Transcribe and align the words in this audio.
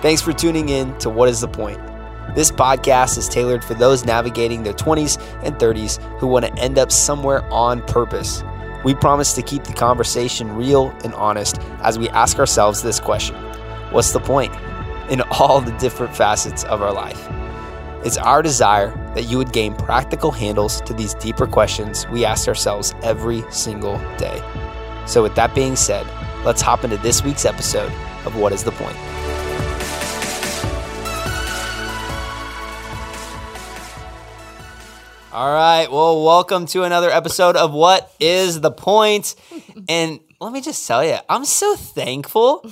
Thanks 0.00 0.22
for 0.22 0.32
tuning 0.32 0.68
in 0.68 0.96
to 0.98 1.10
What 1.10 1.28
is 1.28 1.40
the 1.40 1.48
Point? 1.48 1.80
This 2.36 2.52
podcast 2.52 3.18
is 3.18 3.28
tailored 3.28 3.64
for 3.64 3.74
those 3.74 4.04
navigating 4.04 4.62
their 4.62 4.72
20s 4.72 5.20
and 5.42 5.56
30s 5.56 6.00
who 6.20 6.28
want 6.28 6.44
to 6.44 6.54
end 6.54 6.78
up 6.78 6.92
somewhere 6.92 7.42
on 7.52 7.82
purpose. 7.82 8.44
We 8.84 8.94
promise 8.94 9.32
to 9.32 9.42
keep 9.42 9.64
the 9.64 9.72
conversation 9.72 10.54
real 10.54 10.90
and 11.02 11.12
honest 11.14 11.60
as 11.82 11.98
we 11.98 12.08
ask 12.10 12.38
ourselves 12.38 12.80
this 12.80 13.00
question 13.00 13.34
What's 13.90 14.12
the 14.12 14.20
point? 14.20 14.54
in 15.10 15.22
all 15.40 15.60
the 15.60 15.72
different 15.78 16.14
facets 16.14 16.64
of 16.64 16.82
our 16.82 16.92
life. 16.92 17.26
It's 18.04 18.18
our 18.18 18.42
desire 18.42 18.90
that 19.14 19.24
you 19.24 19.38
would 19.38 19.52
gain 19.52 19.74
practical 19.74 20.30
handles 20.30 20.80
to 20.82 20.92
these 20.92 21.14
deeper 21.14 21.46
questions 21.46 22.06
we 22.08 22.24
ask 22.24 22.46
ourselves 22.46 22.94
every 23.02 23.42
single 23.50 23.98
day. 24.18 24.40
So, 25.06 25.22
with 25.22 25.34
that 25.34 25.54
being 25.54 25.76
said, 25.76 26.06
let's 26.44 26.60
hop 26.60 26.84
into 26.84 26.98
this 26.98 27.24
week's 27.24 27.46
episode 27.46 27.90
of 28.26 28.36
What 28.36 28.52
is 28.52 28.62
the 28.62 28.72
Point? 28.72 29.47
All 35.38 35.52
right. 35.52 35.86
Well, 35.88 36.24
welcome 36.24 36.66
to 36.66 36.82
another 36.82 37.10
episode 37.12 37.54
of 37.54 37.72
What 37.72 38.12
is 38.18 38.60
the 38.60 38.72
Point? 38.72 39.36
And 39.88 40.18
let 40.40 40.52
me 40.52 40.60
just 40.60 40.86
tell 40.86 41.04
you, 41.04 41.16
I'm 41.28 41.44
so 41.44 41.74
thankful 41.76 42.68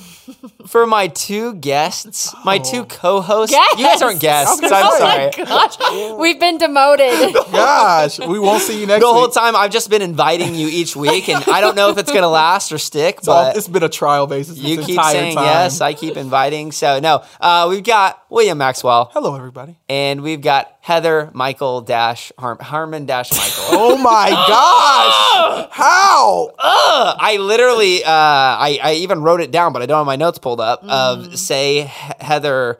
for 0.66 0.86
my 0.86 1.06
two 1.06 1.54
guests, 1.54 2.34
my 2.44 2.58
two 2.58 2.84
co-hosts. 2.84 3.56
You 3.78 3.84
guys 3.84 4.02
aren't 4.02 4.20
guests. 4.20 4.60
I'm 4.62 4.70
oh 4.72 4.98
sorry. 4.98 5.30
my 5.38 5.44
gosh, 5.44 6.16
we've 6.18 6.38
been 6.40 6.58
demoted. 6.58 7.32
Gosh, 7.52 8.18
we 8.18 8.38
won't 8.40 8.60
see 8.62 8.80
you 8.80 8.86
next 8.86 9.00
The 9.02 9.06
whole 9.06 9.22
week. 9.26 9.34
time 9.34 9.54
I've 9.56 9.70
just 9.70 9.88
been 9.88 10.02
inviting 10.02 10.54
you 10.56 10.68
each 10.68 10.94
week, 10.96 11.28
and 11.28 11.42
I 11.48 11.60
don't 11.60 11.74
know 11.76 11.90
if 11.90 11.96
it's 11.98 12.12
gonna 12.12 12.28
last 12.28 12.70
or 12.72 12.78
stick, 12.78 13.18
It's, 13.18 13.28
all- 13.28 13.44
but 13.50 13.56
it's 13.56 13.68
been 13.68 13.82
a 13.84 13.88
trial 13.88 14.26
basis. 14.26 14.58
you 14.58 14.78
keep 14.78 14.90
entire 14.90 15.12
saying 15.12 15.34
time. 15.36 15.44
yes. 15.44 15.80
I 15.80 15.94
keep 15.94 16.16
inviting. 16.16 16.72
So 16.72 16.98
no, 17.00 17.24
uh, 17.40 17.66
we've 17.70 17.84
got 17.84 18.20
William 18.30 18.58
Maxwell, 18.58 19.10
Hello, 19.12 19.34
everybody. 19.36 19.78
and 19.88 20.20
we've 20.22 20.40
got 20.42 20.75
Heather 20.86 21.30
Michael 21.34 21.80
Dash 21.80 22.30
Har- 22.38 22.58
Harmon 22.62 23.06
Dash 23.06 23.32
Michael. 23.32 23.64
Oh 23.76 23.96
my 23.96 24.30
gosh! 24.30 25.68
How? 25.72 26.52
I 26.60 27.38
literally, 27.40 28.04
uh, 28.04 28.08
I, 28.08 28.78
I 28.80 28.92
even 28.94 29.20
wrote 29.22 29.40
it 29.40 29.50
down, 29.50 29.72
but 29.72 29.82
I 29.82 29.86
don't 29.86 29.98
have 29.98 30.06
my 30.06 30.14
notes 30.14 30.38
pulled 30.38 30.60
up. 30.60 30.84
Mm. 30.84 30.88
Of 31.32 31.38
say 31.40 31.80
He- 31.82 32.12
Heather, 32.20 32.78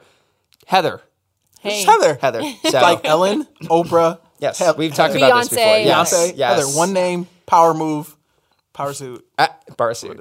Heather, 0.67 1.01
Hey, 1.59 1.81
It's 1.81 1.85
Heather. 1.85 2.17
Heather. 2.21 2.41
So 2.63 2.79
Like 2.79 3.03
Ellen, 3.03 3.45
Oprah. 3.63 4.19
yes, 4.39 4.59
He- 4.59 4.71
we've 4.77 4.93
talked 4.93 5.13
about 5.13 5.39
this 5.41 5.49
before. 5.49 5.65
Beyonce. 5.65 5.85
Yes, 5.85 6.13
Beyonce. 6.13 6.33
yes. 6.37 6.59
Heather. 6.59 6.77
One 6.77 6.93
name, 6.93 7.27
power 7.45 7.73
move, 7.73 8.15
power 8.71 8.93
suit. 8.93 9.27
Uh, 9.37 9.47
bar 9.75 9.93
suit. 9.93 10.17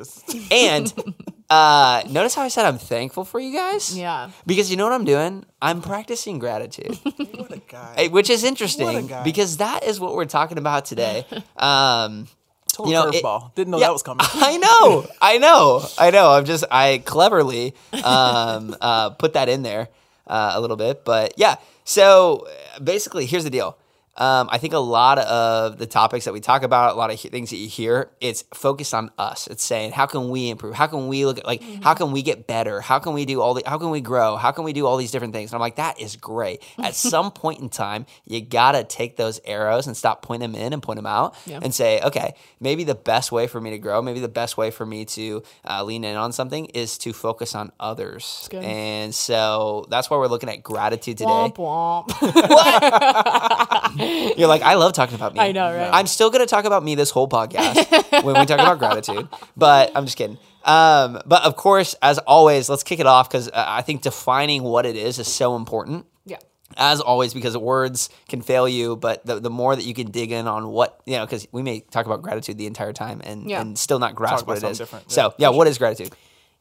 And 0.51 0.93
uh, 1.51 2.03
notice 2.11 2.35
how 2.35 2.43
I 2.43 2.49
said 2.49 2.65
I'm 2.67 2.79
thankful 2.79 3.25
for 3.25 3.39
you 3.41 3.53
guys. 3.55 3.97
Yeah. 3.97 4.31
Because 4.47 4.71
you 4.71 4.77
know 4.77 4.85
what 4.85 4.93
I'm 4.93 5.05
doing? 5.05 5.45
I'm 5.63 5.81
practicing 5.83 6.39
gratitude, 6.39 6.99
What 7.17 7.53
a 7.53 7.61
guy. 7.69 8.09
which 8.11 8.31
is 8.31 8.43
What 8.43 8.49
interesting 8.49 8.89
a 8.97 9.03
guy. 9.03 9.23
because 9.25 9.59
that 9.59 9.85
is 9.85 10.01
what 10.01 10.15
we're 10.15 10.25
talking 10.27 10.59
about 10.59 10.85
today. 10.85 11.25
Um, 11.57 12.27
Total 12.73 12.87
you 12.93 12.99
know, 12.99 13.09
it- 13.09 13.23
curveball. 13.25 13.55
Didn't 13.55 13.71
know 13.71 13.79
yeah, 13.79 13.87
that 13.87 13.93
was 13.93 14.03
coming. 14.03 14.27
I 14.35 14.57
know, 14.59 15.07
I 15.23 15.39
know, 15.39 15.83
I 15.99 16.11
know. 16.11 16.33
I'm 16.33 16.45
just 16.45 16.65
I 16.71 16.99
cleverly 17.07 17.75
um, 18.05 18.77
uh, 18.81 19.11
put 19.11 19.33
that 19.33 19.49
in 19.49 19.63
there 19.63 19.89
uh, 20.27 20.53
a 20.55 20.61
little 20.61 20.77
bit, 20.77 21.05
but 21.05 21.33
yeah. 21.39 21.57
So 21.85 22.47
uh, 22.77 22.81
basically, 22.81 23.25
here's 23.25 23.45
the 23.45 23.51
deal. 23.51 23.79
Um, 24.19 24.49
I 24.51 24.59
think 24.59 24.73
a 24.73 24.79
lot 24.79 25.19
of 25.19 25.79
the 25.79 25.87
topics 25.87 26.25
that 26.25 26.33
we 26.33 26.41
talk 26.41 26.63
about, 26.63 26.95
a 26.95 26.99
lot 26.99 27.11
of 27.11 27.19
he- 27.21 27.29
things 27.29 27.51
that 27.51 27.57
you 27.57 27.69
hear, 27.69 28.11
it's 28.21 28.45
focused 28.55 28.95
on 28.95 29.11
us. 29.19 29.47
It's 29.47 29.63
saying, 29.63 29.93
how 29.93 30.07
can 30.07 30.31
we 30.31 30.49
improve? 30.51 30.75
How 30.75 30.87
can 30.87 31.09
we 31.09 31.27
look 31.27 31.39
at 31.39 31.47
like, 31.47 31.63
how 31.83 31.95
can 31.95 32.13
we 32.13 32.23
get 32.23 32.47
better? 32.47 32.81
How 32.81 32.99
can 32.99 33.13
we 33.13 33.25
do 33.27 33.41
all 33.43 33.55
the, 33.55 33.63
how 33.67 33.77
can 33.79 33.91
we 33.91 34.01
grow? 34.01 34.37
How 34.37 34.53
can 34.53 34.65
we 34.65 34.73
do 34.73 34.87
all 34.87 34.97
these 34.97 35.11
different 35.11 35.35
things? 35.35 35.51
And 35.51 35.57
I'm 35.57 35.61
like, 35.61 35.77
that 35.77 36.01
is 36.01 36.17
great. 36.17 36.63
At 36.79 36.95
some 37.13 37.31
point 37.31 37.61
in 37.61 37.69
time, 37.69 38.07
you 38.25 38.41
gotta 38.41 38.85
take 38.85 39.17
those 39.17 39.41
arrows 39.45 39.87
and 39.87 39.97
stop 39.97 40.23
pointing 40.23 40.53
them 40.53 40.61
in 40.61 40.73
and 40.73 40.83
point 40.83 40.97
them 40.97 41.07
out 41.07 41.35
Yeah. 41.45 41.61
and 41.63 41.75
say, 41.75 42.01
okay, 42.03 42.35
maybe 42.59 42.85
the 42.85 42.95
best 42.95 43.33
way 43.33 43.47
for 43.47 43.61
me 43.61 43.71
to 43.71 43.79
grow, 43.79 44.01
maybe 44.01 44.21
the 44.21 44.29
best 44.29 44.57
way 44.57 44.71
for 44.71 44.87
me 44.87 45.05
to 45.07 45.43
uh, 45.69 45.85
lean 45.85 46.05
in 46.05 46.17
on 46.17 46.33
something 46.33 46.67
is 46.67 46.97
to 46.99 47.13
focus 47.13 47.55
on 47.55 47.71
others. 47.79 48.49
And 48.53 49.15
so 49.15 49.85
that's 49.91 50.09
why 50.09 50.17
we're 50.17 50.27
looking 50.29 50.49
at 50.49 50.63
gratitude 50.63 51.19
today. 51.19 51.29
Womp 51.29 52.07
womp. 52.17 54.06
You're 54.37 54.49
like, 54.49 54.63
I 54.63 54.75
love 54.75 54.93
talking 54.93 55.15
about 55.15 55.35
me. 55.35 55.41
I 55.41 55.53
know, 55.53 55.75
right? 55.75 55.91
I'm 55.93 56.07
still 56.07 56.31
going 56.31 56.41
to 56.45 56.47
talk 56.51 56.65
about 56.65 56.83
me 56.85 56.95
this 56.95 57.11
whole 57.11 57.29
podcast 57.29 58.23
when 58.25 58.39
we 58.39 58.47
talk 58.47 58.59
about 58.61 58.79
gratitude, 58.79 59.29
but 59.57 59.93
I'm 59.95 60.05
just 60.05 60.17
kidding. 60.17 60.39
Um, 60.65 61.21
but 61.27 61.43
of 61.45 61.57
course, 61.57 61.95
as 62.03 62.19
always, 62.19 62.69
let's 62.69 62.83
kick 62.83 62.99
it 62.99 63.07
off 63.07 63.29
because 63.31 63.49
uh, 63.49 63.53
I 63.67 63.83
think 63.83 64.03
defining 64.03 64.63
what 64.65 64.85
it 64.85 64.97
is 64.97 65.19
is 65.19 65.29
so 65.33 65.55
important. 65.55 66.07
Yeah. 66.25 66.39
As 66.77 67.01
always, 67.01 67.33
because 67.33 67.57
words 67.57 68.09
can 68.29 68.43
fail 68.43 68.69
you, 68.69 68.97
but 68.97 69.25
the, 69.25 69.39
the 69.39 69.51
more 69.51 69.77
that 69.77 69.85
you 69.85 69.95
can 69.95 70.11
dig 70.11 70.33
in 70.33 70.49
on 70.49 70.67
what, 70.69 71.01
you 71.07 71.17
know, 71.17 71.25
because 71.25 71.47
we 71.53 71.63
may 71.63 71.81
talk 71.81 72.07
about 72.07 72.21
gratitude 72.23 72.59
the 72.59 72.67
entire 72.67 72.93
time 72.93 73.21
and, 73.23 73.49
Yeah. 73.49 73.61
and 73.61 73.79
still 73.79 74.01
not 74.01 74.17
grasp 74.17 74.39
Talk 74.41 74.49
what 74.49 74.59
about 74.59 74.69
it 74.69 74.73
is. 74.73 74.79
something 74.79 74.99
different, 74.99 75.13
So, 75.13 75.35
yeah, 75.39 75.51
what 75.51 75.69
is 75.69 75.79
gratitude? 75.79 76.13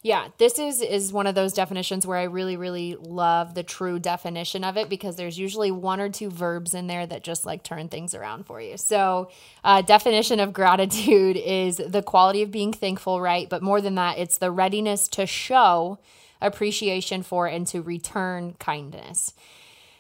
Yeah, 0.05 0.27
this 0.37 0.59
is 0.59 0.83
is 0.83 1.11
one 1.11 1.25
of 1.25 1.33
those 1.33 1.51
definitions 1.51 2.05
where 2.05 2.19
I 2.19 2.25
really 2.25 2.57
really 2.57 2.95
love 2.95 3.55
the 3.55 3.63
true 3.63 3.97
definition 3.97 4.63
of 4.63 4.77
it 4.77 4.87
because 4.87 5.15
there's 5.15 5.39
usually 5.39 5.71
one 5.71 5.99
or 5.99 6.09
two 6.09 6.29
verbs 6.29 6.75
in 6.75 6.85
there 6.85 7.07
that 7.07 7.23
just 7.23 7.43
like 7.43 7.63
turn 7.63 7.89
things 7.89 8.13
around 8.13 8.45
for 8.45 8.61
you. 8.61 8.77
So, 8.77 9.31
uh, 9.63 9.81
definition 9.81 10.39
of 10.39 10.53
gratitude 10.53 11.37
is 11.43 11.77
the 11.77 12.03
quality 12.03 12.43
of 12.43 12.51
being 12.51 12.71
thankful, 12.71 13.19
right? 13.19 13.49
But 13.49 13.63
more 13.63 13.81
than 13.81 13.95
that, 13.95 14.19
it's 14.19 14.37
the 14.37 14.51
readiness 14.51 15.07
to 15.07 15.25
show 15.25 15.97
appreciation 16.39 17.23
for 17.23 17.47
and 17.47 17.65
to 17.65 17.81
return 17.81 18.53
kindness. 18.59 19.33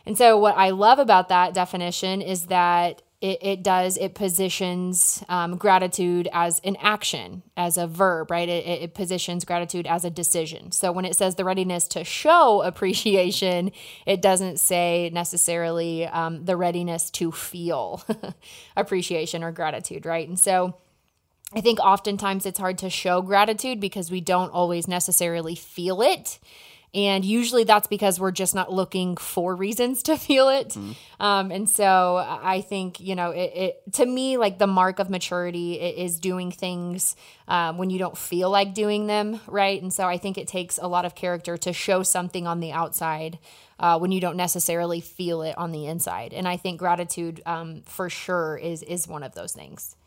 And 0.05 0.15
so, 0.15 0.37
what 0.37 0.55
I 0.55 0.69
love 0.69 0.99
about 0.99 1.29
that 1.29 1.55
definition 1.55 2.21
is 2.21 2.45
that 2.45 3.01
it, 3.21 3.39
it 3.41 3.63
does, 3.63 3.97
it 3.97 4.15
positions 4.15 5.23
um, 5.29 5.57
gratitude 5.57 6.27
as 6.33 6.61
an 6.63 6.75
action, 6.81 7.43
as 7.57 7.77
a 7.77 7.87
verb, 7.87 8.31
right? 8.31 8.49
It, 8.49 8.65
it- 8.65 8.81
it 8.83 8.93
positions 8.93 9.45
gratitude 9.45 9.87
as 9.87 10.05
a 10.05 10.09
decision. 10.11 10.71
So, 10.71 10.91
when 10.91 11.05
it 11.05 11.15
says 11.15 11.35
the 11.35 11.45
readiness 11.45 11.87
to 11.89 12.03
show 12.03 12.61
appreciation, 12.65 13.71
it 14.05 14.21
doesn't 14.21 14.59
say 14.59 15.09
necessarily 15.13 16.05
um, 16.07 16.45
the 16.45 16.57
readiness 16.57 17.09
to 17.11 17.31
feel 17.31 18.03
appreciation 18.77 19.43
or 19.43 19.51
gratitude, 19.51 20.05
right? 20.05 20.27
And 20.27 20.39
so, 20.39 20.75
I 21.53 21.61
think 21.61 21.79
oftentimes 21.79 22.45
it's 22.45 22.59
hard 22.59 22.77
to 22.79 22.89
show 22.89 23.21
gratitude 23.21 23.79
because 23.79 24.11
we 24.11 24.21
don't 24.21 24.51
always 24.51 24.87
necessarily 24.87 25.55
feel 25.55 26.01
it. 26.01 26.39
And 26.95 27.25
usually 27.25 27.65
that's 27.65 27.87
because 27.87 28.21
we're 28.21 28.31
just 28.31 28.55
not 28.55 28.71
looking 28.71 29.17
for 29.17 29.53
reasons 29.53 30.01
to 30.03 30.17
feel 30.27 30.47
it. 30.47 30.77
Um, 31.19 31.51
and 31.51 31.69
so 31.69 32.15
I 32.41 32.61
think, 32.61 33.01
you 33.01 33.15
know, 33.15 33.31
it, 33.31 33.51
it 33.53 33.93
to 33.93 34.05
me, 34.05 34.37
like 34.37 34.57
the 34.57 34.67
mark 34.67 34.99
of 34.99 35.09
maturity 35.09 35.73
is 35.73 36.19
doing 36.19 36.51
things 36.51 37.17
um, 37.49 37.77
when 37.77 37.89
you 37.89 37.99
don't 37.99 38.17
feel 38.17 38.49
like 38.49 38.73
doing 38.73 39.07
them, 39.07 39.41
right? 39.47 39.81
And 39.81 39.93
so 39.93 40.07
I 40.07 40.17
think 40.17 40.37
it 40.37 40.47
takes 40.47 40.77
a 40.77 40.87
lot 40.87 41.03
of 41.03 41.15
character 41.15 41.57
to 41.57 41.73
show 41.73 42.01
something 42.01 42.47
on 42.47 42.61
the 42.61 42.71
outside 42.71 43.39
uh, 43.77 43.99
when 43.99 44.13
you 44.13 44.21
don't 44.21 44.37
necessarily 44.37 45.01
feel 45.01 45.41
it 45.41 45.57
on 45.57 45.73
the 45.73 45.87
inside. 45.87 46.33
And 46.33 46.47
I 46.47 46.55
think 46.55 46.79
gratitude 46.79 47.41
um, 47.45 47.81
for 47.85 48.09
sure 48.09 48.57
is 48.57 48.83
is 48.83 49.05
one 49.07 49.23
of 49.23 49.35
those 49.35 49.51
things. 49.51 49.97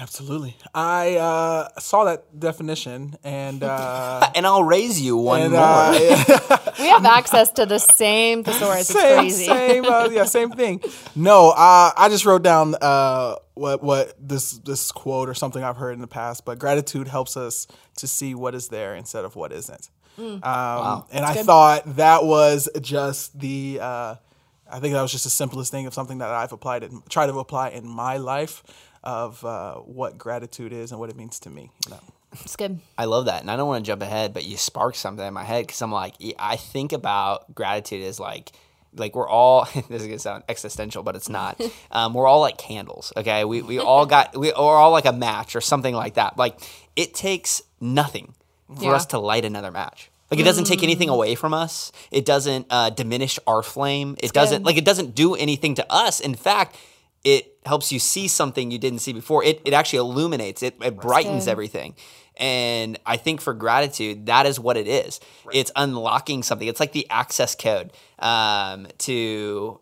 Absolutely. 0.00 0.56
I 0.74 1.16
uh, 1.16 1.68
saw 1.80 2.04
that 2.04 2.38
definition 2.38 3.16
and 3.24 3.64
uh, 3.64 4.30
And 4.34 4.46
I'll 4.46 4.62
raise 4.62 5.00
you 5.00 5.16
one 5.16 5.42
and 5.42 5.52
more. 5.52 5.60
uh, 5.62 6.58
We 6.78 6.86
have 6.88 7.04
access 7.04 7.50
to 7.52 7.66
the 7.66 7.78
same 7.78 8.44
thesaurus. 8.44 8.90
It's 8.90 8.98
same 8.98 9.18
crazy. 9.18 9.46
same 9.46 9.84
uh, 9.84 10.08
yeah 10.12 10.24
same 10.24 10.50
thing. 10.52 10.80
No, 11.16 11.50
uh, 11.50 11.90
I 11.96 12.08
just 12.08 12.24
wrote 12.24 12.42
down 12.42 12.76
uh, 12.80 13.36
what 13.54 13.82
what 13.82 14.14
this 14.20 14.52
this 14.58 14.92
quote 14.92 15.28
or 15.28 15.34
something 15.34 15.64
I've 15.64 15.76
heard 15.76 15.94
in 15.94 16.00
the 16.00 16.06
past. 16.06 16.44
But 16.44 16.60
gratitude 16.60 17.08
helps 17.08 17.36
us 17.36 17.66
to 17.96 18.06
see 18.06 18.34
what 18.34 18.54
is 18.54 18.68
there 18.68 18.94
instead 18.94 19.24
of 19.24 19.34
what 19.34 19.52
isn't. 19.52 19.90
Mm. 20.18 20.44
Um, 20.44 21.04
And 21.10 21.24
I 21.24 21.34
thought 21.34 21.96
that 21.96 22.24
was 22.24 22.68
just 22.80 23.38
the. 23.38 23.80
Uh, 23.82 24.14
I 24.70 24.80
think 24.80 24.92
that 24.92 25.00
was 25.00 25.10
just 25.12 25.24
the 25.24 25.30
simplest 25.30 25.70
thing 25.70 25.86
of 25.86 25.94
something 25.94 26.18
that 26.18 26.28
I've 26.28 26.52
applied 26.52 26.82
and 26.82 27.02
tried 27.08 27.28
to 27.28 27.38
apply 27.38 27.70
in 27.70 27.88
my 27.88 28.18
life 28.18 28.62
of 29.02 29.44
uh, 29.44 29.74
what 29.76 30.18
gratitude 30.18 30.72
is 30.72 30.90
and 30.90 31.00
what 31.00 31.10
it 31.10 31.16
means 31.16 31.38
to 31.40 31.50
me. 31.50 31.70
You 31.86 31.92
know? 31.92 32.00
It's 32.32 32.56
good. 32.56 32.78
I 32.96 33.06
love 33.06 33.24
that. 33.26 33.40
And 33.40 33.50
I 33.50 33.56
don't 33.56 33.68
want 33.68 33.84
to 33.84 33.88
jump 33.88 34.02
ahead, 34.02 34.34
but 34.34 34.44
you 34.44 34.56
sparked 34.56 34.96
something 34.96 35.26
in 35.26 35.32
my 35.34 35.44
head 35.44 35.66
because 35.66 35.80
I'm 35.82 35.92
like, 35.92 36.14
I 36.38 36.56
think 36.56 36.92
about 36.92 37.54
gratitude 37.54 38.02
as 38.04 38.20
like, 38.20 38.52
like 38.94 39.14
we're 39.16 39.28
all, 39.28 39.64
this 39.74 39.84
is 40.02 40.06
going 40.06 40.10
to 40.10 40.18
sound 40.18 40.44
existential, 40.48 41.02
but 41.02 41.16
it's 41.16 41.28
not. 41.28 41.60
Um, 41.90 42.12
we're 42.12 42.26
all 42.26 42.40
like 42.40 42.58
candles, 42.58 43.12
okay? 43.16 43.44
We, 43.46 43.62
we 43.62 43.78
all 43.78 44.04
got, 44.04 44.36
we, 44.36 44.48
we're 44.48 44.54
all 44.76 44.90
like 44.90 45.06
a 45.06 45.12
match 45.12 45.56
or 45.56 45.60
something 45.62 45.94
like 45.94 46.14
that. 46.14 46.36
Like 46.36 46.58
it 46.96 47.14
takes 47.14 47.62
nothing 47.80 48.34
for 48.76 48.84
Yeah. 48.84 48.92
us 48.92 49.06
to 49.06 49.18
light 49.18 49.46
another 49.46 49.70
match. 49.70 50.10
Like 50.30 50.38
it 50.38 50.42
doesn't 50.44 50.64
take 50.66 50.82
anything 50.82 51.08
away 51.08 51.34
from 51.34 51.54
us. 51.54 51.90
It 52.10 52.26
doesn't 52.26 52.66
uh, 52.68 52.90
diminish 52.90 53.38
our 53.46 53.62
flame. 53.62 54.16
It 54.22 54.34
doesn't 54.34 54.58
good. 54.58 54.66
like 54.66 54.76
it 54.76 54.84
doesn't 54.84 55.14
do 55.14 55.34
anything 55.34 55.76
to 55.76 55.86
us. 55.90 56.20
In 56.20 56.34
fact, 56.34 56.76
it 57.28 57.58
helps 57.66 57.92
you 57.92 57.98
see 57.98 58.26
something 58.26 58.70
you 58.70 58.78
didn't 58.78 59.00
see 59.00 59.12
before. 59.12 59.44
It, 59.44 59.60
it 59.64 59.74
actually 59.74 59.98
illuminates, 59.98 60.62
it, 60.62 60.76
it 60.80 60.96
brightens 60.96 61.44
good. 61.44 61.50
everything. 61.50 61.94
And 62.36 62.98
I 63.04 63.16
think 63.16 63.40
for 63.40 63.52
gratitude, 63.52 64.26
that 64.26 64.46
is 64.46 64.58
what 64.58 64.76
it 64.76 64.88
is. 64.88 65.20
It's 65.52 65.70
unlocking 65.76 66.42
something. 66.42 66.68
It's 66.68 66.80
like 66.80 66.92
the 66.92 67.06
access 67.10 67.54
code 67.54 67.92
um, 68.18 68.86
to 68.98 69.80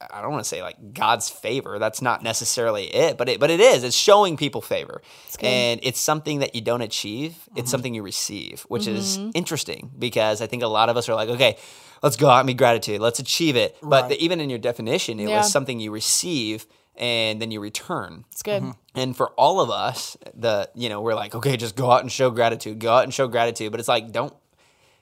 I- 0.00 0.22
don't 0.22 0.30
want 0.30 0.44
to 0.44 0.48
say 0.48 0.62
like 0.62 0.94
God's 0.94 1.28
favor. 1.28 1.78
That's 1.78 2.00
not 2.00 2.22
necessarily 2.22 2.84
it, 2.94 3.18
but 3.18 3.28
it 3.28 3.40
but 3.40 3.50
it 3.50 3.60
is. 3.60 3.84
It's 3.84 3.96
showing 3.96 4.36
people 4.36 4.60
favor, 4.60 5.02
and 5.40 5.80
it's 5.82 6.00
something 6.00 6.40
that 6.40 6.54
you 6.54 6.60
don't 6.60 6.82
achieve. 6.82 7.36
It's 7.36 7.58
mm-hmm. 7.58 7.66
something 7.66 7.94
you 7.94 8.02
receive, 8.02 8.62
which 8.62 8.86
is 8.86 9.18
mm-hmm. 9.18 9.30
interesting 9.34 9.90
because 9.98 10.40
I 10.40 10.46
think 10.46 10.62
a 10.62 10.68
lot 10.68 10.88
of 10.88 10.96
us 10.96 11.08
are 11.08 11.14
like, 11.14 11.28
okay, 11.28 11.56
let's 12.02 12.16
go 12.16 12.28
out 12.28 12.40
and 12.40 12.46
be 12.46 12.54
gratitude. 12.54 13.00
Let's 13.00 13.18
achieve 13.18 13.56
it. 13.56 13.76
But 13.82 14.08
the, 14.08 14.22
even 14.22 14.40
in 14.40 14.50
your 14.50 14.58
definition, 14.58 15.20
it 15.20 15.28
Yeah. 15.28 15.38
was 15.38 15.50
something 15.50 15.80
you 15.80 15.90
receive 15.90 16.66
and 16.96 17.40
then 17.40 17.50
you 17.50 17.60
return. 17.60 18.24
It's 18.30 18.42
good. 18.42 18.62
Mm-hmm. 18.62 18.98
And 18.98 19.16
for 19.16 19.30
all 19.30 19.60
of 19.60 19.70
us, 19.70 20.16
the 20.34 20.70
you 20.74 20.88
know 20.88 21.00
we're 21.00 21.14
like, 21.14 21.34
okay, 21.34 21.56
just 21.56 21.76
go 21.76 21.90
out 21.90 22.02
and 22.02 22.12
show 22.12 22.30
gratitude. 22.30 22.78
Go 22.78 22.92
out 22.92 23.04
and 23.04 23.14
show 23.14 23.26
gratitude. 23.28 23.70
But 23.70 23.80
it's 23.80 23.88
like, 23.88 24.12
don't 24.12 24.34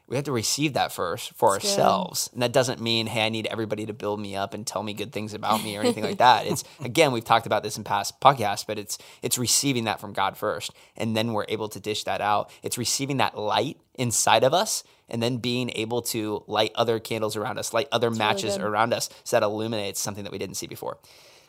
we 0.09 0.17
have 0.17 0.25
to 0.25 0.33
receive 0.33 0.73
that 0.73 0.91
first 0.91 1.33
for 1.35 1.53
That's 1.53 1.65
good. 1.65 1.81
ourselves. 1.81 2.31
And 2.33 2.43
that 2.43 2.53
doesn't 2.53 2.81
mean, 2.81 3.07
hey, 3.07 3.27
I 3.27 3.29
need 3.29 3.47
everybody 3.47 3.85
to 3.87 3.93
build 3.93 4.19
me 4.19 4.35
up 4.35 4.55
and 4.55 4.67
tell 4.67 4.83
me 4.83 4.95
good 4.95 5.13
things 5.13 5.35
about 5.35 5.63
me 5.63 5.77
or 5.77 5.81
anything 5.81 6.03
like 6.03 6.19
that. 6.19 6.47
It's 6.47 6.65
again, 6.81 7.13
we've 7.13 7.25
talked 7.25 7.45
about 7.47 7.63
this 7.63 7.77
in 7.77 7.85
past 7.85 8.19
podcasts, 8.19 8.67
but 8.67 8.79
it's 8.79 8.97
it's 9.23 9.37
receiving 9.37 9.85
that 9.85 10.01
from 10.01 10.15
God 10.15 10.39
first. 10.39 10.73
And 10.97 11.15
then 11.15 11.35
we're 11.35 11.45
able 11.49 11.69
to 11.69 11.79
dish 11.79 12.05
that 12.05 12.23
out. 12.23 12.51
It's 12.63 12.79
receiving 12.79 13.19
that 13.19 13.37
light 13.37 13.77
inside 13.95 14.45
of 14.45 14.55
us 14.55 14.83
and 15.11 15.23
then 15.23 15.39
being 15.39 15.71
able 15.75 16.01
to 16.03 16.43
light 16.47 16.73
other 16.75 16.99
candles 16.99 17.37
around 17.37 17.59
us, 17.59 17.75
light 17.75 17.89
other 17.93 18.11
matches 18.11 18.57
good. 18.57 18.65
around 18.65 18.95
us 18.95 19.11
so 19.25 19.37
that 19.37 19.45
illuminates 19.45 20.01
something 20.01 20.25
that 20.25 20.33
we 20.33 20.39
didn't 20.39 20.57
see 20.57 20.67
before. 20.67 20.99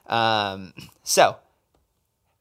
Um, 0.08 0.74
so 1.04 1.38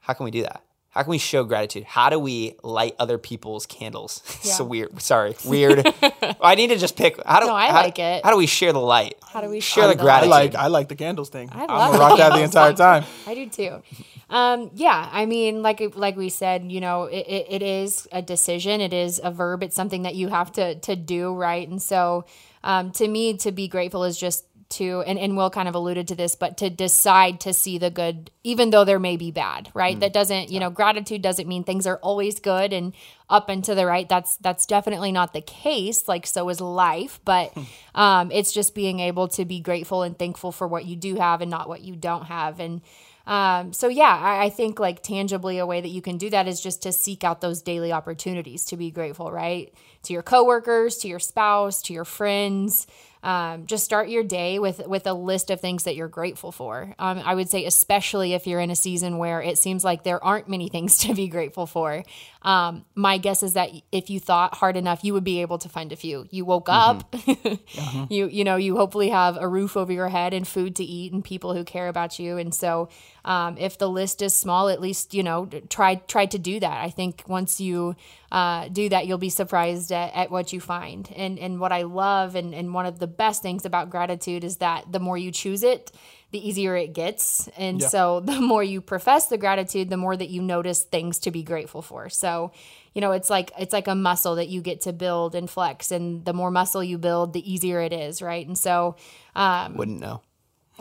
how 0.01 0.15
can 0.15 0.25
we 0.25 0.31
do 0.31 0.43
that? 0.43 0.63
How 0.99 1.05
can 1.05 1.11
we 1.13 1.19
show 1.19 1.45
gratitude? 1.45 1.85
How 1.85 2.11
do 2.11 2.19
we 2.19 2.57
light 2.65 2.97
other 2.99 3.19
people's 3.19 3.67
candles? 3.67 4.21
so 4.43 4.65
weird. 4.65 5.01
Sorry, 5.01 5.37
weird. 5.45 5.87
I 6.41 6.57
need 6.57 6.71
to 6.71 6.77
just 6.77 6.97
pick. 6.97 7.25
How 7.25 7.39
do 7.39 7.47
No, 7.47 7.55
I 7.55 7.69
how, 7.69 7.75
like 7.75 8.01
it. 8.01 8.25
How 8.25 8.33
do 8.33 8.37
we 8.37 8.49
share 8.49 8.73
the 8.73 8.81
light? 8.81 9.15
How 9.23 9.41
do 9.41 9.49
we 9.49 9.61
share 9.61 9.85
share 9.85 9.89
the 9.91 9.95
the 9.95 10.01
I 10.01 10.05
gratitude? 10.05 10.31
like 10.31 10.55
I 10.57 10.67
like 10.67 10.89
the 10.89 10.97
candles 10.97 11.29
thing. 11.29 11.51
I 11.53 11.61
I'm 11.61 11.69
gonna 11.69 11.99
rock 12.01 12.19
that 12.19 12.33
the 12.33 12.43
entire 12.43 12.73
time. 12.73 13.05
I 13.29 13.35
do 13.37 13.49
too. 13.49 13.81
Um, 14.29 14.73
yeah, 14.75 15.09
I 15.13 15.25
mean, 15.27 15.63
like 15.63 15.81
like 15.95 16.17
we 16.17 16.31
said, 16.31 16.73
you 16.73 16.81
know, 16.81 17.05
it, 17.05 17.25
it, 17.29 17.47
it 17.49 17.63
is 17.63 18.09
a 18.11 18.21
decision. 18.21 18.81
It 18.81 18.93
is 18.93 19.21
a 19.23 19.31
verb. 19.31 19.63
It's 19.63 19.77
something 19.77 20.03
that 20.03 20.17
you 20.17 20.27
have 20.27 20.51
to 20.55 20.81
to 20.81 20.97
do, 20.97 21.33
right? 21.33 21.69
And 21.69 21.81
so, 21.81 22.25
um, 22.65 22.91
to 22.91 23.07
me, 23.07 23.37
to 23.37 23.53
be 23.53 23.69
grateful 23.69 24.03
is 24.03 24.19
just 24.19 24.47
to 24.71 25.03
and, 25.07 25.19
and 25.19 25.37
Will 25.37 25.51
kind 25.51 25.69
of 25.69 25.75
alluded 25.75 26.09
to 26.09 26.15
this, 26.15 26.35
but 26.35 26.59
to 26.59 26.71
decide 26.71 27.41
to 27.41 27.53
see 27.53 27.79
the 27.79 27.91
good, 27.91 28.31
even 28.45 28.71
though 28.71 28.85
there 28.85 28.99
may 28.99 29.17
be 29.17 29.31
bad, 29.31 29.71
right? 29.75 29.99
That 29.99 30.13
doesn't, 30.13 30.51
you 30.51 30.61
know, 30.61 30.71
gratitude 30.71 31.23
doesn't 31.23 31.49
mean 31.49 31.65
things 31.65 31.87
are 31.87 31.99
always 31.99 32.41
good 32.41 32.73
and 32.73 32.93
up 33.31 33.49
and 33.49 33.65
to 33.65 33.75
the 33.75 33.87
right. 33.87 34.09
That's 34.09 34.37
that's 34.39 34.67
definitely 34.67 35.13
not 35.13 35.33
the 35.33 35.41
case. 35.41 36.07
Like 36.09 36.27
so 36.27 36.49
is 36.49 36.61
life, 36.61 37.21
but 37.25 37.57
um, 37.95 38.31
it's 38.31 38.53
just 38.53 38.75
being 38.75 39.01
able 39.01 39.29
to 39.29 39.45
be 39.45 39.61
grateful 39.61 40.03
and 40.03 40.19
thankful 40.19 40.53
for 40.53 40.69
what 40.69 40.85
you 40.85 40.97
do 40.97 41.17
have 41.17 41.41
and 41.41 41.51
not 41.51 41.69
what 41.69 41.81
you 41.81 41.97
don't 41.97 42.25
have. 42.27 42.61
And 42.61 42.83
um, 43.27 43.75
so 43.75 43.89
yeah, 43.89 44.17
I, 44.17 44.47
I 44.47 44.51
think 44.51 44.81
like 44.81 45.03
tangibly 45.03 45.59
a 45.59 45.67
way 45.67 45.83
that 45.83 45.89
you 45.89 46.01
can 46.01 46.17
do 46.17 46.31
that 46.31 46.49
is 46.49 46.63
just 46.63 46.83
to 46.85 46.93
seek 46.93 47.25
out 47.25 47.43
those 47.43 47.61
daily 47.61 47.93
opportunities 47.93 48.65
to 48.67 48.77
be 48.79 48.91
grateful, 48.91 49.31
right? 49.31 49.73
To 50.05 50.15
your 50.15 50.23
coworkers, 50.23 50.97
to 50.99 51.09
your 51.09 51.19
spouse, 51.19 51.83
to 51.83 51.93
your 51.93 52.07
friends. 52.07 52.87
Um, 53.23 53.67
just 53.67 53.85
start 53.85 54.09
your 54.09 54.23
day 54.23 54.59
with 54.59 54.87
with 54.87 55.07
a 55.07 55.13
list 55.13 55.51
of 55.51 55.61
things 55.61 55.85
that 55.85 55.97
you're 55.97 56.09
grateful 56.09 56.53
for. 56.53 56.95
Um, 56.99 57.21
I 57.25 57.35
would 57.35 57.49
say, 57.49 57.65
especially 57.65 58.35
if 58.35 58.47
you're 58.47 58.61
in 58.61 58.71
a 58.71 58.77
season 58.77 59.19
where 59.19 59.43
it 59.43 59.59
seems 59.59 59.85
like 59.85 60.05
there 60.05 60.23
aren't 60.23 60.49
many 60.49 60.69
things 60.71 60.99
to 60.99 61.15
be 61.15 61.29
grateful 61.29 61.67
for. 61.67 62.05
Um, 62.43 62.85
my 62.95 63.19
guess 63.19 63.43
is 63.43 63.55
that 63.55 63.71
if 63.91 64.11
you 64.11 64.21
thought 64.21 64.55
hard 64.55 64.77
enough, 64.77 65.03
you 65.03 65.13
would 65.15 65.25
be 65.25 65.41
able 65.41 65.59
to 65.59 65.69
find 65.69 65.93
a 65.93 65.97
few. 65.97 66.27
You 66.31 66.45
woke 66.45 66.69
up, 66.69 67.15
you 68.09 68.29
you 68.29 68.45
know, 68.45 68.57
you 68.57 68.77
hopefully 68.77 69.09
have 69.09 69.37
a 69.37 69.49
roof 69.49 69.77
over 69.77 69.93
your 69.93 70.09
head 70.09 70.33
and 70.33 70.47
food 70.47 70.77
to 70.77 70.85
eat 70.85 71.13
and 71.13 71.25
people 71.25 71.55
who 71.55 71.65
care 71.65 71.89
about 71.89 72.19
you. 72.19 72.37
And 72.37 72.55
so, 72.55 72.89
um, 73.25 73.59
if 73.59 73.79
the 73.79 73.89
list 73.89 74.23
is 74.23 74.35
small, 74.35 74.69
at 74.69 74.81
least 74.81 75.15
you 75.15 75.23
know 75.23 75.47
try 75.69 75.97
try 75.97 76.27
to 76.27 76.39
do 76.39 76.61
that. 76.61 76.85
I 76.85 76.91
think 76.91 77.25
once 77.27 77.61
you 77.61 77.97
uh, 78.31 78.69
do 78.69 78.89
that, 78.91 79.07
you'll 79.07 79.19
be 79.19 79.31
surprised 79.31 79.91
at, 79.93 80.15
at 80.15 80.31
what 80.31 80.53
you 80.53 80.61
find. 80.61 81.11
And 81.17 81.39
and 81.39 81.61
what 81.61 81.73
I 81.73 81.83
love 81.83 82.35
and 82.35 82.55
and 82.55 82.75
one 82.75 82.87
of 82.87 82.99
the 82.99 83.07
best 83.07 83.43
things 83.43 83.65
about 83.65 83.91
gratitude 83.91 84.45
is 84.45 84.59
that 84.59 84.91
the 84.93 85.01
more 85.01 85.17
you 85.17 85.31
choose 85.33 85.63
it, 85.63 85.91
the 86.31 86.47
easier 86.47 86.77
it 86.77 86.93
gets. 86.93 87.49
And 87.57 87.81
Yeah. 87.81 87.89
so 87.89 88.21
the 88.25 88.41
more 88.41 88.63
you 88.63 88.81
profess 88.81 89.27
the 89.27 89.39
gratitude, 89.39 89.89
the 89.89 89.97
more 89.97 90.17
that 90.17 90.29
you 90.29 90.43
notice 90.43 90.83
things 90.83 91.19
to 91.21 91.31
be 91.31 91.43
grateful 91.43 91.81
for. 91.81 92.11
So, 92.11 92.53
you 92.95 93.01
know, 93.01 93.13
it's 93.13 93.31
like 93.31 93.51
it's 93.59 93.73
like 93.73 93.89
a 93.89 93.95
muscle 93.95 94.35
that 94.37 94.49
you 94.49 94.61
get 94.61 94.83
to 94.83 94.93
build 94.93 95.35
and 95.35 95.49
flex 95.49 95.91
and 95.91 96.25
the 96.25 96.35
more 96.35 96.51
muscle 96.51 96.85
you 96.85 96.99
build, 96.99 97.33
the 97.33 97.51
easier 97.51 97.81
it 97.81 97.93
is, 97.95 98.21
right? 98.21 98.47
And 98.47 98.59
so 98.59 98.97
um 99.35 99.75
Wouldn't 99.77 100.01
know. 100.01 100.21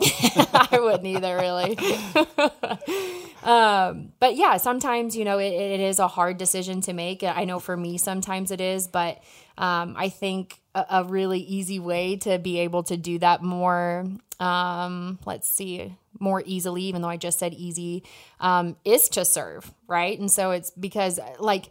I 0.00 0.78
wouldn't 0.80 1.06
either, 1.06 1.36
really. 1.36 1.76
um, 3.42 4.12
but 4.20 4.36
yeah, 4.36 4.56
sometimes 4.56 5.16
you 5.16 5.24
know 5.24 5.38
it, 5.38 5.52
it 5.52 5.80
is 5.80 5.98
a 5.98 6.08
hard 6.08 6.38
decision 6.38 6.80
to 6.82 6.92
make. 6.92 7.22
I 7.22 7.44
know 7.44 7.58
for 7.58 7.76
me, 7.76 7.98
sometimes 7.98 8.50
it 8.50 8.60
is, 8.60 8.86
but 8.86 9.22
um, 9.56 9.94
I 9.96 10.08
think 10.08 10.60
a, 10.74 10.86
a 10.90 11.04
really 11.04 11.40
easy 11.40 11.80
way 11.80 12.16
to 12.18 12.38
be 12.38 12.60
able 12.60 12.84
to 12.84 12.96
do 12.96 13.18
that 13.18 13.42
more, 13.42 14.06
um, 14.38 15.18
let's 15.26 15.48
see, 15.48 15.96
more 16.20 16.42
easily, 16.46 16.82
even 16.82 17.02
though 17.02 17.08
I 17.08 17.16
just 17.16 17.38
said 17.38 17.52
easy, 17.54 18.04
um, 18.40 18.76
is 18.84 19.08
to 19.10 19.24
serve, 19.24 19.72
right? 19.88 20.18
And 20.18 20.30
so 20.30 20.52
it's 20.52 20.70
because 20.70 21.18
like 21.40 21.70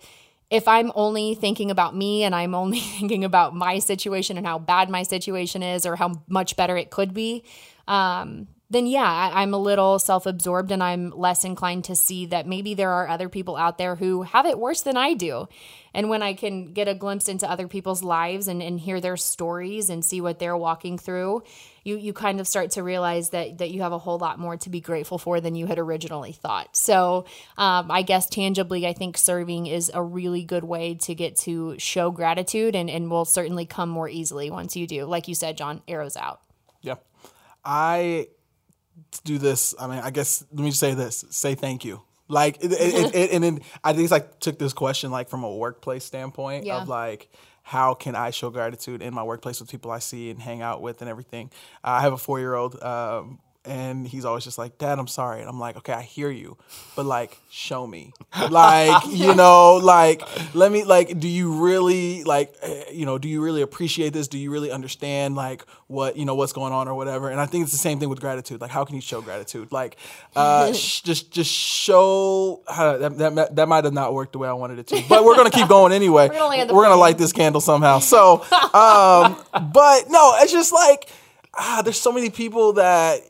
if 0.49 0.67
I'm 0.67 0.91
only 0.95 1.35
thinking 1.35 1.71
about 1.71 1.95
me 1.95 2.23
and 2.23 2.33
I'm 2.33 2.55
only 2.55 2.79
thinking 2.99 3.23
about 3.23 3.55
my 3.55 3.79
situation 3.79 4.37
and 4.37 4.45
how 4.45 4.59
bad 4.59 4.89
my 4.89 5.03
situation 5.03 5.63
is 5.63 5.85
or 5.85 5.95
how 5.95 6.23
much 6.27 6.55
better 6.55 6.77
it 6.77 6.89
could 6.89 7.13
be, 7.13 7.43
um, 7.87 8.47
then 8.69 8.85
yeah, 8.85 9.09
I, 9.09 9.41
I'm 9.41 9.53
a 9.53 9.57
little 9.57 9.97
self 9.97 10.25
absorbed 10.25 10.71
and 10.71 10.83
I'm 10.83 11.11
less 11.11 11.45
inclined 11.45 11.85
to 11.85 11.95
see 11.95 12.25
that 12.27 12.47
maybe 12.47 12.73
there 12.73 12.91
are 12.91 13.07
other 13.07 13.29
people 13.29 13.55
out 13.55 13.77
there 13.77 13.95
who 13.95 14.23
have 14.23 14.45
it 14.45 14.59
worse 14.59 14.81
than 14.81 14.97
I 14.97 15.13
do. 15.13 15.47
And 15.93 16.09
when 16.09 16.21
I 16.21 16.33
can 16.33 16.73
get 16.73 16.87
a 16.87 16.93
glimpse 16.93 17.27
into 17.27 17.49
other 17.49 17.67
people's 17.67 18.03
lives 18.03 18.47
and, 18.47 18.61
and 18.61 18.79
hear 18.79 18.99
their 18.99 19.17
stories 19.17 19.89
and 19.89 20.03
see 20.03 20.21
what 20.21 20.37
they're 20.37 20.57
walking 20.57 20.97
through, 20.97 21.43
you, 21.83 21.97
you 21.97 22.11
kind 22.11 22.39
of 22.41 22.47
start 22.47 22.71
to 22.71 22.83
realize 22.83 23.29
that, 23.29 23.59
that 23.59 23.71
you 23.71 23.81
have 23.81 23.93
a 23.93 23.97
whole 23.97 24.19
lot 24.19 24.37
more 24.37 24.57
to 24.57 24.69
be 24.69 24.81
grateful 24.81 25.17
for 25.17 25.39
than 25.39 25.55
you 25.55 25.65
had 25.65 25.79
originally 25.79 26.33
thought. 26.33 26.75
So, 26.75 27.25
um, 27.57 27.89
I 27.89 28.01
guess 28.01 28.27
tangibly, 28.27 28.85
I 28.85 28.93
think 28.93 29.17
serving 29.17 29.67
is 29.67 29.89
a 29.93 30.03
really 30.03 30.43
good 30.43 30.65
way 30.65 30.95
to 30.95 31.15
get 31.15 31.37
to 31.37 31.79
show 31.79 32.11
gratitude 32.11 32.75
and, 32.75 32.89
and 32.89 33.09
will 33.09 33.25
certainly 33.25 33.65
come 33.65 33.89
more 33.89 34.09
easily 34.09 34.51
once 34.51 34.75
you 34.75 34.85
do. 34.85 35.05
Like 35.05 35.29
you 35.29 35.33
said, 35.35 35.57
John, 35.57 35.81
arrows 35.87 36.17
out. 36.17 36.41
Yeah. 36.81 36.95
I 37.63 38.27
do 39.23 39.37
this. 39.37 39.75
I 39.79 39.87
mean, 39.87 39.99
I 39.99 40.09
guess 40.11 40.43
let 40.51 40.63
me 40.63 40.69
just 40.69 40.79
say 40.79 40.93
this: 40.93 41.25
say 41.29 41.55
thank 41.55 41.85
you. 41.85 42.01
Like, 42.29 42.57
it, 42.61 42.73
it, 42.73 43.15
it, 43.15 43.31
and 43.31 43.41
then 43.43 43.61
I 43.83 43.93
think 43.93 44.03
it's 44.03 44.11
like 44.11 44.39
took 44.39 44.59
this 44.59 44.73
question 44.73 45.11
like 45.11 45.29
from 45.29 45.43
a 45.45 45.55
workplace 45.55 46.03
standpoint 46.03 46.65
Yeah. 46.65 46.81
of 46.81 46.89
like 46.89 47.29
how 47.63 47.93
can 47.93 48.15
I 48.15 48.31
show 48.31 48.49
gratitude 48.49 49.01
in 49.01 49.13
my 49.13 49.23
workplace 49.23 49.59
with 49.61 49.69
people 49.69 49.91
I 49.91 49.99
see 49.99 50.29
and 50.29 50.41
hang 50.41 50.61
out 50.61 50.81
with 50.81 51.01
and 51.01 51.09
everything. 51.09 51.51
Uh, 51.83 51.89
I 51.91 52.01
have 52.01 52.13
a 52.13 52.17
four 52.17 52.39
year 52.39 52.53
old. 52.55 52.81
Um, 52.83 53.39
and 53.65 54.07
he's 54.07 54.25
always 54.25 54.43
just 54.43 54.57
like, 54.57 54.77
Dad, 54.77 54.97
I'm 54.97 55.07
sorry. 55.07 55.41
And 55.41 55.49
I'm 55.49 55.59
like, 55.59 55.77
okay, 55.77 55.93
I 55.93 56.01
hear 56.01 56.29
you, 56.29 56.57
but 56.95 57.05
like, 57.05 57.37
show 57.49 57.85
me. 57.85 58.13
Like, 58.49 59.03
you 59.09 59.35
know, 59.35 59.75
like, 59.75 60.21
let 60.55 60.71
me, 60.71 60.83
like, 60.83 61.19
do 61.19 61.27
you 61.27 61.51
really, 61.63 62.23
like, 62.23 62.55
eh, 62.61 62.85
you 62.91 63.05
know, 63.05 63.17
do 63.17 63.27
you 63.27 63.41
really 63.41 63.61
appreciate 63.61 64.13
this? 64.13 64.27
Do 64.27 64.37
you 64.37 64.51
really 64.51 64.71
understand, 64.71 65.35
like, 65.35 65.65
what, 65.87 66.15
you 66.15 66.25
know, 66.25 66.35
what's 66.35 66.53
going 66.53 66.71
on 66.71 66.87
or 66.87 66.95
whatever? 66.95 67.29
And 67.29 67.39
I 67.41 67.45
think 67.45 67.63
it's 67.63 67.71
the 67.71 67.77
same 67.77 67.99
thing 67.99 68.09
with 68.09 68.21
gratitude. 68.21 68.61
Like, 68.61 68.71
how 68.71 68.85
can 68.85 68.95
you 68.95 69.01
show 69.01 69.21
gratitude? 69.21 69.71
Like, 69.71 69.97
uh, 70.35 70.71
sh- 70.73 71.01
just, 71.01 71.31
just 71.31 71.51
show, 71.51 72.61
how, 72.67 72.97
that, 72.97 73.17
that, 73.17 73.55
that 73.55 73.67
might 73.67 73.83
have 73.83 73.93
not 73.93 74.13
worked 74.13 74.33
the 74.33 74.39
way 74.39 74.47
I 74.47 74.53
wanted 74.53 74.79
it 74.79 74.87
to, 74.87 75.03
but 75.09 75.25
we're 75.25 75.35
going 75.35 75.49
to 75.49 75.57
keep 75.57 75.67
going 75.67 75.91
anyway. 75.91 76.29
We're 76.77 76.83
gonna 76.83 76.95
light 76.95 77.17
this 77.17 77.33
candle 77.33 77.61
somehow. 77.61 77.99
So, 77.99 78.41
um, 78.51 79.35
but 79.51 80.09
no, 80.09 80.35
it's 80.37 80.51
just 80.51 80.73
like, 80.73 81.09
ah, 81.53 81.81
there's 81.83 81.99
so 81.99 82.11
many 82.11 82.29
people 82.29 82.73
that 82.73 83.21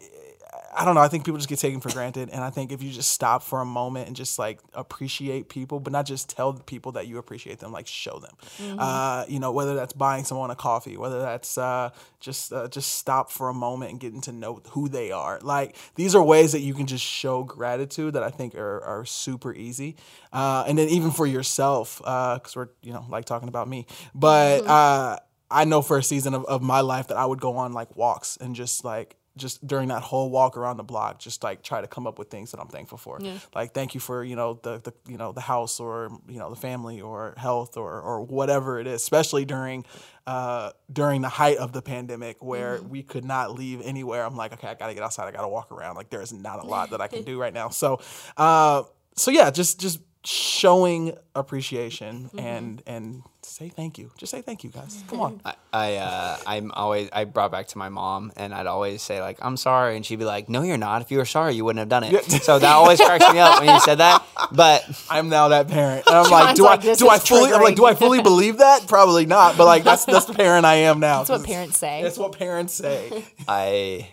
I 0.78 0.86
don't 0.86 0.94
know. 0.94 1.02
I 1.02 1.08
think 1.08 1.26
people 1.26 1.40
just 1.40 1.50
get 1.50 1.58
taken 1.58 1.82
for 1.82 1.90
granted, 1.90 2.30
and 2.32 2.44
I 2.44 2.52
think 2.52 2.72
if 2.72 2.84
you 2.84 2.92
just 2.92 3.10
stop 3.10 3.42
for 3.42 3.62
a 3.62 3.66
moment 3.66 4.08
and 4.08 4.16
just 4.16 4.38
like 4.38 4.60
appreciate 4.76 5.50
people, 5.50 5.80
but 5.80 5.92
not 5.92 6.06
just 6.06 6.30
tell 6.30 6.54
the 6.54 6.64
people 6.64 6.92
that 6.92 7.08
you 7.08 7.18
appreciate 7.18 7.58
them, 7.58 7.72
like 7.72 7.88
show 7.88 8.20
them. 8.20 8.78
Uh, 8.78 9.26
you 9.28 9.40
know, 9.40 9.52
whether 9.52 9.74
that's 9.74 9.94
buying 9.94 10.24
someone 10.24 10.52
a 10.52 10.56
coffee, 10.56 10.96
whether 10.96 11.20
that's 11.20 11.58
uh, 11.58 11.90
just 12.20 12.54
uh, 12.54 12.68
just 12.68 12.94
stop 12.94 13.32
for 13.32 13.50
a 13.50 13.56
moment 13.56 13.90
and 13.90 14.00
getting 14.00 14.22
to 14.22 14.32
know 14.32 14.62
who 14.70 14.88
they 14.88 15.12
are. 15.12 15.40
Like 15.42 15.76
these 15.96 16.14
are 16.14 16.22
ways 16.22 16.52
that 16.52 16.60
you 16.60 16.76
can 16.76 16.86
just 16.86 17.04
show 17.04 17.44
gratitude 17.44 18.14
that 18.14 18.22
I 18.22 18.30
think 18.30 18.54
are, 18.54 18.84
are 18.84 19.04
super 19.04 19.56
easy. 19.56 19.96
Uh, 20.32 20.64
and 20.68 20.78
then 20.78 20.90
even 20.90 21.10
for 21.10 21.26
yourself, 21.26 21.98
because 21.98 22.56
we're 22.56 22.70
you 22.84 22.94
know 22.94 23.04
like 23.10 23.26
talking 23.26 23.50
about 23.50 23.68
me, 23.68 23.88
but 24.14 24.64
uh, 24.68 25.18
I 25.50 25.66
know 25.66 25.82
for 25.82 25.98
a 25.98 26.04
season 26.04 26.36
of, 26.36 26.46
of 26.46 26.62
my 26.62 26.82
life 26.82 27.08
that 27.08 27.18
I 27.18 27.26
would 27.26 27.42
go 27.42 27.58
on 27.58 27.74
like 27.74 27.96
walks 27.96 28.38
and 28.38 28.56
just 28.56 28.86
like 28.86 29.16
just 29.38 29.66
during 29.66 29.90
that 29.90 30.02
whole 30.02 30.30
walk 30.30 30.58
around 30.58 30.78
the 30.78 30.84
block, 30.84 31.20
just 31.20 31.44
like 31.44 31.64
try 31.64 31.82
to 31.82 31.88
come 31.88 32.06
up 32.06 32.20
with 32.20 32.30
things 32.30 32.52
that 32.52 32.60
I'm 32.60 32.68
thankful 32.68 32.98
for. 32.98 33.20
Yeah. 33.22 33.38
Like 33.56 33.74
thank 33.74 33.94
you 33.94 34.00
for 34.00 34.24
you 34.24 34.36
know 34.36 34.60
the 34.64 34.80
the 34.80 34.94
you 35.08 35.18
know 35.18 35.32
the 35.32 35.42
house 35.42 35.80
or 35.80 36.10
you 36.28 36.40
know 36.40 36.50
the 36.50 36.56
family 36.56 37.02
or 37.02 37.34
health 37.38 37.78
or 37.78 38.02
or 38.02 38.22
whatever 38.22 38.80
it 38.80 38.88
is, 38.88 39.02
especially 39.02 39.46
during 39.46 39.86
uh, 40.26 40.72
during 40.92 41.22
the 41.22 41.30
height 41.30 41.58
of 41.58 41.72
the 41.72 41.82
pandemic 41.82 42.44
where 42.44 42.82
we 42.82 43.02
could 43.02 43.24
not 43.24 43.54
leave 43.54 43.82
anywhere. 43.84 44.26
I'm 44.26 44.36
like, 44.36 44.54
okay, 44.54 44.68
I 44.68 44.74
gotta 44.74 44.94
get 44.94 45.04
outside. 45.04 45.28
I 45.28 45.32
gotta 45.32 45.48
walk 45.48 45.72
around. 45.72 45.96
Like 45.96 46.10
there 46.10 46.22
is 46.22 46.34
not 46.34 46.64
a 46.64 46.68
lot 46.68 46.90
that 46.90 47.00
I 47.02 47.08
can 47.08 47.24
do 47.32 47.40
right 47.40 47.54
now. 47.54 47.70
So, 47.70 48.02
uh, 48.36 48.84
so 49.16 49.32
yeah, 49.32 49.50
just 49.52 49.80
just 49.80 50.00
showing 50.28 51.16
appreciation 51.36 52.30
and 52.38 52.84
and 52.86 53.24
say 53.44 53.70
thank 53.70 53.98
you. 53.98 54.12
Just 54.18 54.32
say 54.32 54.42
thank 54.42 54.62
you, 54.62 54.70
guys. 54.70 55.02
Come 55.08 55.22
on. 55.22 55.42
I, 55.46 55.54
I 55.72 55.96
uh, 55.96 56.38
I'm 56.46 56.72
always 56.74 57.08
I 57.14 57.24
brought 57.24 57.50
back 57.50 57.68
to 57.68 57.78
my 57.78 57.88
mom, 57.88 58.34
and 58.36 58.54
I'd 58.54 58.68
always 58.68 59.02
say 59.02 59.22
like 59.22 59.38
I'm 59.42 59.56
sorry, 59.56 59.96
and 59.96 60.06
she'd 60.06 60.20
be 60.20 60.26
like, 60.26 60.50
No, 60.50 60.64
you're 60.64 60.78
not. 60.78 61.02
If 61.02 61.12
you 61.12 61.18
were 61.18 61.26
sorry, 61.26 61.56
you 61.56 61.64
wouldn't 61.64 61.80
have 61.80 61.88
done 61.88 62.04
it. 62.04 62.44
so 62.44 62.60
that 62.60 62.74
always 62.74 63.00
cracks 63.00 63.32
me 63.32 63.40
up 63.40 63.62
when 63.62 63.74
you 63.74 63.80
said 63.80 64.00
that. 64.00 64.22
But 64.52 64.84
I'm 65.10 65.30
now 65.30 65.48
that 65.48 65.70
parent. 65.70 66.06
And 66.08 66.16
I'm 66.18 66.30
like, 66.32 66.56
do 66.58 66.64
like, 66.64 66.86
I 66.86 66.96
do 66.96 67.08
I 67.08 67.16
is 67.16 67.24
fully 67.24 67.54
I'm 67.54 67.62
like, 67.62 67.78
do 67.78 67.86
I 67.86 67.96
fully 67.96 68.22
believe 68.32 68.58
that? 68.58 68.86
Probably 68.86 69.26
not. 69.26 69.56
But 69.56 69.66
like 69.66 69.86
that's 69.86 70.04
that's 70.04 70.26
the 70.26 70.34
parent 70.34 70.66
I 70.66 70.76
am 70.76 71.00
now. 71.00 71.20
That's 71.20 71.30
what 71.30 71.46
parents 71.46 71.78
say. 71.78 72.04
That's 72.04 72.18
what 72.18 72.38
parents 72.38 72.74
say. 72.74 73.24
I 73.48 74.10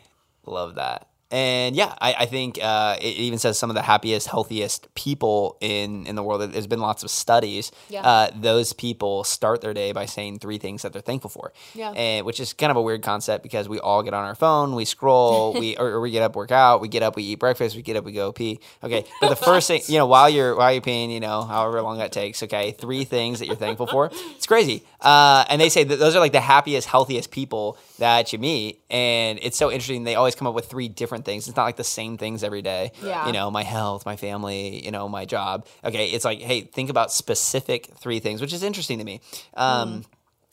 love 0.46 0.76
that. 0.76 1.08
And 1.34 1.74
yeah, 1.74 1.92
I, 2.00 2.14
I 2.20 2.26
think 2.26 2.60
uh, 2.62 2.96
it 3.00 3.16
even 3.16 3.40
says 3.40 3.58
some 3.58 3.68
of 3.68 3.74
the 3.74 3.82
happiest, 3.82 4.28
healthiest 4.28 4.94
people 4.94 5.56
in, 5.60 6.06
in 6.06 6.14
the 6.14 6.22
world. 6.22 6.52
There's 6.52 6.68
been 6.68 6.78
lots 6.78 7.02
of 7.02 7.10
studies. 7.10 7.72
Yeah. 7.88 8.02
Uh, 8.02 8.30
those 8.36 8.72
people 8.72 9.24
start 9.24 9.60
their 9.60 9.74
day 9.74 9.90
by 9.90 10.06
saying 10.06 10.38
three 10.38 10.58
things 10.58 10.82
that 10.82 10.92
they're 10.92 11.02
thankful 11.02 11.30
for. 11.30 11.52
Yeah. 11.74 11.90
And 11.90 12.24
which 12.24 12.38
is 12.38 12.52
kind 12.52 12.70
of 12.70 12.76
a 12.76 12.82
weird 12.82 13.02
concept 13.02 13.42
because 13.42 13.68
we 13.68 13.80
all 13.80 14.04
get 14.04 14.14
on 14.14 14.24
our 14.24 14.36
phone, 14.36 14.76
we 14.76 14.84
scroll, 14.84 15.54
we 15.58 15.76
or, 15.76 15.88
or 15.88 16.00
we 16.00 16.12
get 16.12 16.22
up, 16.22 16.36
work 16.36 16.52
out, 16.52 16.80
we 16.80 16.86
get 16.86 17.02
up, 17.02 17.16
we 17.16 17.24
eat 17.24 17.40
breakfast, 17.40 17.74
we 17.74 17.82
get 17.82 17.96
up, 17.96 18.04
we 18.04 18.12
go 18.12 18.30
pee. 18.30 18.60
Okay, 18.84 19.04
but 19.20 19.28
the 19.28 19.34
first 19.34 19.66
thing, 19.66 19.82
you 19.88 19.98
know, 19.98 20.06
while 20.06 20.30
you're 20.30 20.54
while 20.54 20.72
you're 20.72 20.82
peeing, 20.82 21.12
you 21.12 21.18
know, 21.18 21.42
however 21.42 21.82
long 21.82 21.98
that 21.98 22.12
takes. 22.12 22.44
Okay, 22.44 22.70
three 22.70 23.02
things 23.02 23.40
that 23.40 23.46
you're 23.46 23.56
thankful 23.56 23.88
for. 23.88 24.08
It's 24.36 24.46
crazy. 24.46 24.84
Uh, 25.00 25.44
and 25.50 25.60
they 25.60 25.68
say 25.68 25.82
that 25.82 25.98
those 25.98 26.14
are 26.14 26.20
like 26.20 26.32
the 26.32 26.40
happiest, 26.40 26.86
healthiest 26.86 27.32
people 27.32 27.76
that 27.98 28.32
you 28.32 28.38
meet, 28.38 28.82
and 28.88 29.40
it's 29.42 29.58
so 29.58 29.72
interesting. 29.72 30.04
They 30.04 30.14
always 30.14 30.36
come 30.36 30.46
up 30.46 30.54
with 30.54 30.66
three 30.66 30.88
different 30.88 31.23
things. 31.24 31.48
It's 31.48 31.56
not 31.56 31.64
like 31.64 31.76
the 31.76 31.84
same 31.84 32.16
things 32.16 32.42
every 32.44 32.62
day. 32.62 32.92
Yeah. 33.02 33.26
You 33.26 33.32
know, 33.32 33.50
my 33.50 33.62
health, 33.62 34.06
my 34.06 34.16
family, 34.16 34.84
you 34.84 34.90
know, 34.90 35.08
my 35.08 35.24
job. 35.24 35.66
Okay, 35.84 36.08
it's 36.08 36.24
like, 36.24 36.40
hey, 36.40 36.62
think 36.62 36.90
about 36.90 37.12
specific 37.12 37.90
three 37.96 38.20
things, 38.20 38.40
which 38.40 38.52
is 38.52 38.62
interesting 38.62 38.98
to 38.98 39.04
me. 39.04 39.20
Um, 39.54 40.04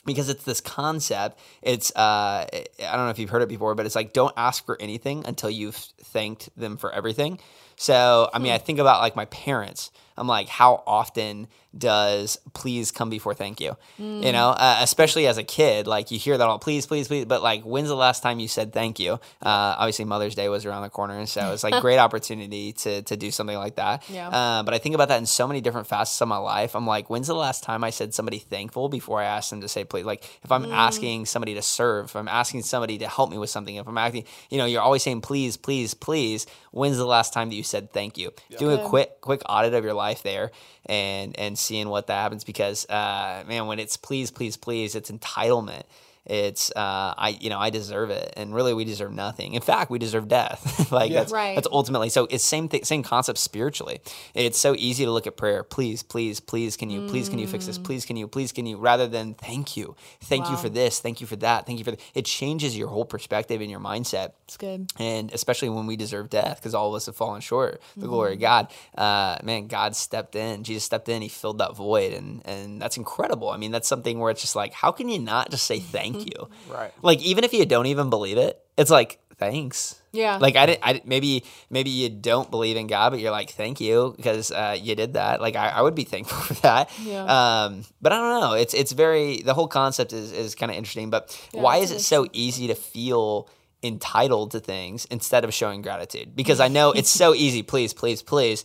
because 0.06 0.30
it's 0.30 0.44
this 0.44 0.62
concept. 0.62 1.40
It's 1.62 1.92
uh, 1.96 2.48
I 2.51 2.66
don't 2.80 3.06
know 3.06 3.10
if 3.10 3.20
you've 3.20 3.30
heard 3.30 3.42
it 3.42 3.50
before, 3.50 3.75
but 3.75 3.86
it's 3.86 3.96
like 3.96 4.13
don't 4.13 4.34
ask 4.36 4.66
for 4.66 4.78
anything 4.82 5.25
until 5.25 5.50
you've 5.50 5.75
thanked 5.75 6.50
them 6.58 6.78
for 6.78 6.92
everything. 6.92 7.40
So 7.75 8.30
I 8.34 8.40
mean, 8.40 8.51
I 8.51 8.58
think 8.58 8.80
about 8.80 9.01
like 9.01 9.16
my 9.16 9.25
parents. 9.25 9.92
I'm 10.18 10.27
like, 10.27 10.48
how 10.48 10.84
often 10.86 11.48
does 11.77 12.38
please 12.53 12.91
come 12.91 13.10
before 13.10 13.34
thank 13.34 13.62
you? 13.62 13.77
You 13.98 14.32
know, 14.34 14.50
uh, 14.50 14.80
especially 14.82 15.27
as 15.27 15.38
a 15.38 15.44
kid, 15.44 15.88
like 15.88 16.12
you 16.12 16.20
hear 16.20 16.38
that 16.38 16.48
all 16.48 16.60
please, 16.60 16.86
please, 16.86 17.08
please. 17.08 17.25
But 17.25 17.41
like, 17.41 17.63
when's 17.63 17.88
the 17.88 17.96
last 17.96 18.22
time 18.22 18.39
you 18.39 18.48
said 18.48 18.74
thank 18.74 19.00
you? 19.00 19.13
Uh, 19.13 19.75
obviously, 19.80 20.06
Mother's 20.06 20.36
Day 20.36 20.50
was 20.50 20.65
around 20.65 20.82
the 20.84 20.89
corner, 20.89 21.18
and 21.18 21.30
so 21.30 21.53
it's 21.53 21.63
like 21.63 21.82
great 21.82 21.98
opportunity 21.98 22.74
to 22.74 23.01
to 23.03 23.15
do 23.15 23.32
something 23.32 23.58
like 23.58 23.75
that. 23.75 24.03
Yeah. 24.10 24.27
Uh, 24.27 24.63
but 24.63 24.74
I 24.74 24.80
think 24.80 24.96
about 24.96 25.08
that 25.08 25.18
in 25.20 25.25
so 25.25 25.48
many 25.48 25.62
different 25.62 25.88
facets 25.88 26.22
of 26.22 26.27
my 26.27 26.38
life. 26.38 26.75
I'm 26.75 26.86
like, 26.86 27.10
when's 27.10 27.27
the 27.27 27.36
last 27.36 27.63
time 27.63 27.84
I 27.84 27.89
said 27.89 28.13
somebody 28.13 28.39
thankful 28.39 28.89
before 28.89 29.22
I 29.22 29.25
asked 29.25 29.50
them 29.50 29.62
to 29.62 29.70
say 29.70 29.86
please? 29.86 30.06
Like, 30.06 30.25
if 30.44 30.51
I'm 30.51 30.65
asking 30.72 31.25
somebody 31.25 31.53
to 31.56 31.62
serve, 31.62 32.06
if 32.06 32.15
I'm 32.15 32.27
asking 32.27 32.63
somebody 32.63 32.98
to 32.98 33.08
help 33.08 33.32
me 33.32 33.38
with 33.38 33.50
something, 33.50 33.75
if 33.75 33.88
I'm 33.88 33.98
asking, 33.98 34.25
you 34.50 34.58
know, 34.58 34.65
you're 34.65 34.82
always 34.82 35.03
saying 35.03 35.22
please, 35.22 35.56
please, 35.56 35.94
please. 35.94 36.46
When's 36.72 36.98
the 36.98 37.06
last 37.06 37.34
time 37.34 37.50
that 37.50 37.56
you 37.56 37.63
said 37.63 37.91
thank 37.91 38.18
you? 38.18 38.32
Doing 38.58 38.80
a 38.80 38.84
quick 38.88 39.22
quick 39.22 39.41
audit 39.48 39.74
of 39.74 39.84
your 39.84 39.94
life 39.94 40.00
there, 40.24 40.51
and 40.86 41.38
and 41.38 41.58
seeing 41.58 41.89
what 41.89 42.08
that 42.08 42.22
happens 42.22 42.43
because 42.43 42.88
uh, 42.89 43.43
man, 43.48 43.67
when 43.67 43.79
it's 43.79 43.98
please, 43.98 44.31
please, 44.31 44.58
please, 44.58 44.96
it's 44.96 45.12
entitlement. 45.12 45.84
It's 46.25 46.70
uh, 46.75 47.13
I 47.18 47.38
you 47.42 47.50
know 47.50 47.58
I 47.60 47.70
deserve 47.72 48.10
it, 48.12 48.34
and 48.38 48.54
really 48.54 48.74
we 48.74 48.86
deserve 48.86 49.12
nothing. 49.12 49.54
In 49.54 49.62
fact, 49.62 49.90
we 49.90 49.98
deserve 49.98 50.28
death. 50.28 50.92
like 50.92 51.12
that's 51.12 51.32
Right. 51.32 51.56
that's 51.56 51.68
ultimately 51.72 52.10
so. 52.10 52.28
It's 52.30 52.44
same 52.44 52.70
thing, 52.70 52.84
same 52.84 53.01
concept 53.04 53.40
spiritually. 53.40 54.01
It's 54.36 54.58
so 54.60 54.75
easy 54.78 55.04
to 55.06 55.12
look 55.12 55.25
at 55.25 55.36
prayer. 55.36 55.63
Please, 55.63 56.04
please, 56.04 56.40
please, 56.40 56.78
can 56.78 56.90
you 56.92 57.08
please 57.08 57.28
can 57.28 57.40
you 57.40 57.48
fix 57.48 57.66
this? 57.66 57.78
Please 57.80 58.06
can 58.06 58.18
you 58.18 58.28
please 58.28 58.51
can 58.51 58.66
you 58.68 58.78
rather 58.78 59.08
than 59.08 59.34
thank 59.34 59.75
you, 59.75 59.96
thank 60.22 60.48
you 60.50 60.58
for 60.58 60.70
this, 60.70 61.00
thank 61.00 61.22
you 61.22 61.28
for 61.28 61.36
that, 61.38 61.66
thank 61.66 61.80
you 61.80 61.86
for. 61.86 61.92
Th-. 61.92 62.12
It 62.13 62.25
changes 62.25 62.78
your 62.78 62.88
whole 62.90 63.06
perspective 63.06 63.60
and 63.62 63.72
your 63.72 63.80
mindset 63.80 64.34
It's 64.46 64.58
good. 64.58 64.92
and 65.00 65.32
especially 65.34 65.70
when 65.70 65.88
we 65.88 65.96
deserve 65.96 66.30
death 66.30 66.58
because 66.58 66.75
all 66.75 66.90
of 66.90 66.96
us 66.96 67.08
have 67.08 67.16
fallen 67.16 67.42
short 67.42 67.82
the 67.98 68.08
glory 68.08 68.34
of 68.34 68.40
god 68.40 68.72
uh, 68.98 69.38
man 69.44 69.68
god 69.68 69.96
stepped 69.96 70.36
in 70.36 70.63
jesus 70.63 70.84
stepped 70.84 71.10
in 71.10 71.22
he 71.22 71.30
filled 71.30 71.58
that 71.58 71.75
void 71.75 72.13
and 72.13 72.42
and 72.46 72.82
that's 72.82 72.98
incredible 72.98 73.50
i 73.50 73.58
mean 73.58 73.72
that's 73.72 73.88
something 73.88 74.20
where 74.20 74.30
it's 74.32 74.42
just 74.42 74.56
like 74.56 74.74
how 74.74 74.92
can 74.92 75.10
you 75.10 75.18
not 75.20 75.50
just 75.50 75.66
say 75.66 75.80
thank 75.80 76.11
you. 76.20 76.50
Right. 76.70 76.91
like 77.01 77.22
even 77.22 77.44
if 77.44 77.53
you 77.53 77.65
don't 77.65 77.88
even 77.88 78.10
believe 78.10 78.38
it 78.38 78.60
it's 78.77 78.91
like 78.91 79.20
thanks. 79.38 80.00
Yeah. 80.13 80.38
like 80.38 80.56
i 80.56 80.65
didn't 80.65 80.82
I, 80.84 81.01
maybe 81.06 81.44
maybe 81.70 81.89
you 81.89 82.10
don't 82.10 82.51
believe 82.51 82.75
in 82.77 82.86
god 82.88 83.12
but 83.12 83.20
you're 83.20 83.32
like 83.32 83.51
thank 83.51 83.80
you 83.82 84.13
because 84.18 84.51
uh, 84.51 84.77
you 84.80 84.94
did 84.96 85.13
that. 85.13 85.39
Like 85.41 85.56
I, 85.56 85.70
I 85.70 85.82
would 85.82 85.96
be 85.96 86.03
thankful 86.13 86.38
for 86.56 86.62
that. 86.62 86.89
Yeah. 87.01 87.24
um 87.65 87.84
but 88.01 88.12
i 88.12 88.18
don't 88.18 88.41
know. 88.41 88.53
It's 88.53 88.74
it's 88.74 88.91
very 88.91 89.41
the 89.41 89.53
whole 89.53 89.68
concept 89.68 90.13
is 90.13 90.32
is 90.32 90.53
kind 90.56 90.70
of 90.72 90.77
interesting 90.77 91.10
but 91.10 91.32
why 91.53 91.77
is 91.77 91.91
it 91.91 92.01
so 92.01 92.27
easy 92.34 92.68
to 92.68 92.75
feel 92.75 93.50
entitled 93.84 94.51
to 94.51 94.60
things 94.60 95.06
instead 95.06 95.44
of 95.44 95.53
showing 95.53 95.82
gratitude? 95.82 96.36
Because 96.36 96.60
i 96.60 96.68
know 96.68 96.91
it's 96.91 97.10
so 97.10 97.34
easy. 97.46 97.63
Please 97.63 97.94
please 97.94 98.22
please. 98.22 98.63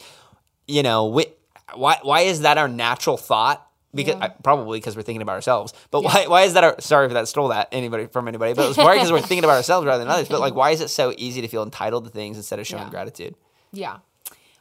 You 0.66 0.82
know 0.82 1.04
whi- 1.06 1.32
why 1.74 1.98
why 2.02 2.20
is 2.22 2.40
that 2.42 2.58
our 2.58 2.68
natural 2.68 3.16
thought 3.16 3.65
because 3.96 4.14
Yeah. 4.20 4.28
probably 4.44 4.78
because 4.78 4.94
we're 4.96 5.02
thinking 5.02 5.22
about 5.22 5.34
ourselves 5.34 5.72
but 5.90 6.02
why 6.04 6.26
why 6.28 6.42
is 6.42 6.52
that 6.54 6.62
our 6.64 6.80
sorry 6.80 7.06
if 7.06 7.12
that 7.14 7.26
stole 7.26 7.48
that 7.48 7.68
anybody 7.72 8.06
from 8.06 8.28
anybody 8.28 8.52
but 8.54 8.66
it's 8.66 8.76
probably 8.76 8.94
because 8.98 9.10
we're 9.10 9.20
thinking 9.20 9.44
about 9.44 9.56
ourselves 9.56 9.86
rather 9.86 9.98
than 10.04 10.08
others 10.12 10.28
but 10.28 10.40
like 10.40 10.54
why 10.54 10.70
is 10.70 10.80
it 10.80 10.88
so 10.88 11.12
easy 11.16 11.40
to 11.40 11.48
feel 11.48 11.62
entitled 11.62 12.04
to 12.04 12.10
things 12.10 12.36
instead 12.36 12.58
of 12.60 12.66
showing 12.66 12.84
Yeah. 12.84 12.90
gratitude 12.90 13.34
Yeah. 13.72 13.96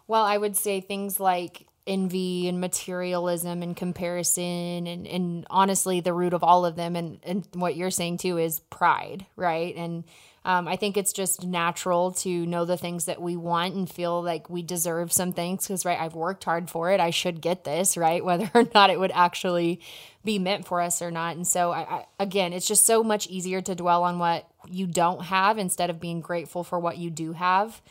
Well, 0.07 0.23
I 0.23 0.37
would 0.37 0.55
say 0.55 0.81
things 0.81 1.19
like 1.19 1.67
envy 1.87 2.47
and 2.47 2.59
materialism 2.61 3.61
and 3.63 3.75
comparison 3.77 4.87
and, 4.87 5.07
and 5.07 5.45
honestly 5.49 5.99
the 5.99 6.13
root 6.13 6.33
of 6.33 6.43
all 6.43 6.65
of 6.65 6.75
them 6.75 6.95
and, 6.95 7.19
and 7.23 7.47
what 7.53 7.75
you're 7.75 7.91
saying 7.91 8.17
too 8.17 8.37
is 8.37 8.59
pride, 8.71 9.25
right? 9.35 9.75
And 9.75 10.03
um, 10.45 10.67
I 10.67 10.75
think 10.75 10.95
it's 10.95 11.11
just 11.11 11.43
natural 11.43 12.11
to 12.11 12.45
know 12.45 12.65
the 12.65 12.77
things 12.77 13.05
that 13.05 13.19
we 13.19 13.35
want 13.35 13.73
and 13.73 13.89
feel 13.89 14.21
like 14.21 14.47
we 14.47 14.61
deserve 14.61 15.11
some 15.11 15.33
things 15.33 15.63
because, 15.67 15.83
right, 15.83 15.99
I've 15.99 16.13
worked 16.13 16.43
hard 16.43 16.69
for 16.69 16.91
it. 16.91 16.99
I 16.99 17.09
should 17.09 17.41
get 17.41 17.63
this, 17.63 17.97
right? 17.97 18.23
Whether 18.25 18.51
or 18.53 18.67
not 18.75 18.91
it 18.91 18.99
would 18.99 19.11
actually 19.11 19.81
be 20.23 20.37
meant 20.37 20.67
for 20.67 20.81
us 20.81 21.01
or 21.01 21.09
not. 21.09 21.35
And 21.35 21.47
so, 21.47 21.71
I, 21.71 21.79
I, 21.79 22.05
again, 22.19 22.53
it's 22.53 22.67
just 22.67 22.85
so 22.85 23.03
much 23.03 23.25
easier 23.27 23.59
to 23.61 23.73
dwell 23.73 24.03
on 24.03 24.19
what 24.19 24.47
you 24.69 24.85
don't 24.85 25.23
have 25.23 25.57
instead 25.57 25.89
of 25.89 25.99
being 25.99 26.21
grateful 26.21 26.63
for 26.63 26.79
what 26.79 26.99
you 26.99 27.09
do 27.09 27.33
have. 27.33 27.81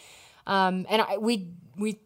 Um, 0.46 0.86
and 0.88 1.02
I, 1.02 1.18
we 1.18 1.48
we 1.76 1.98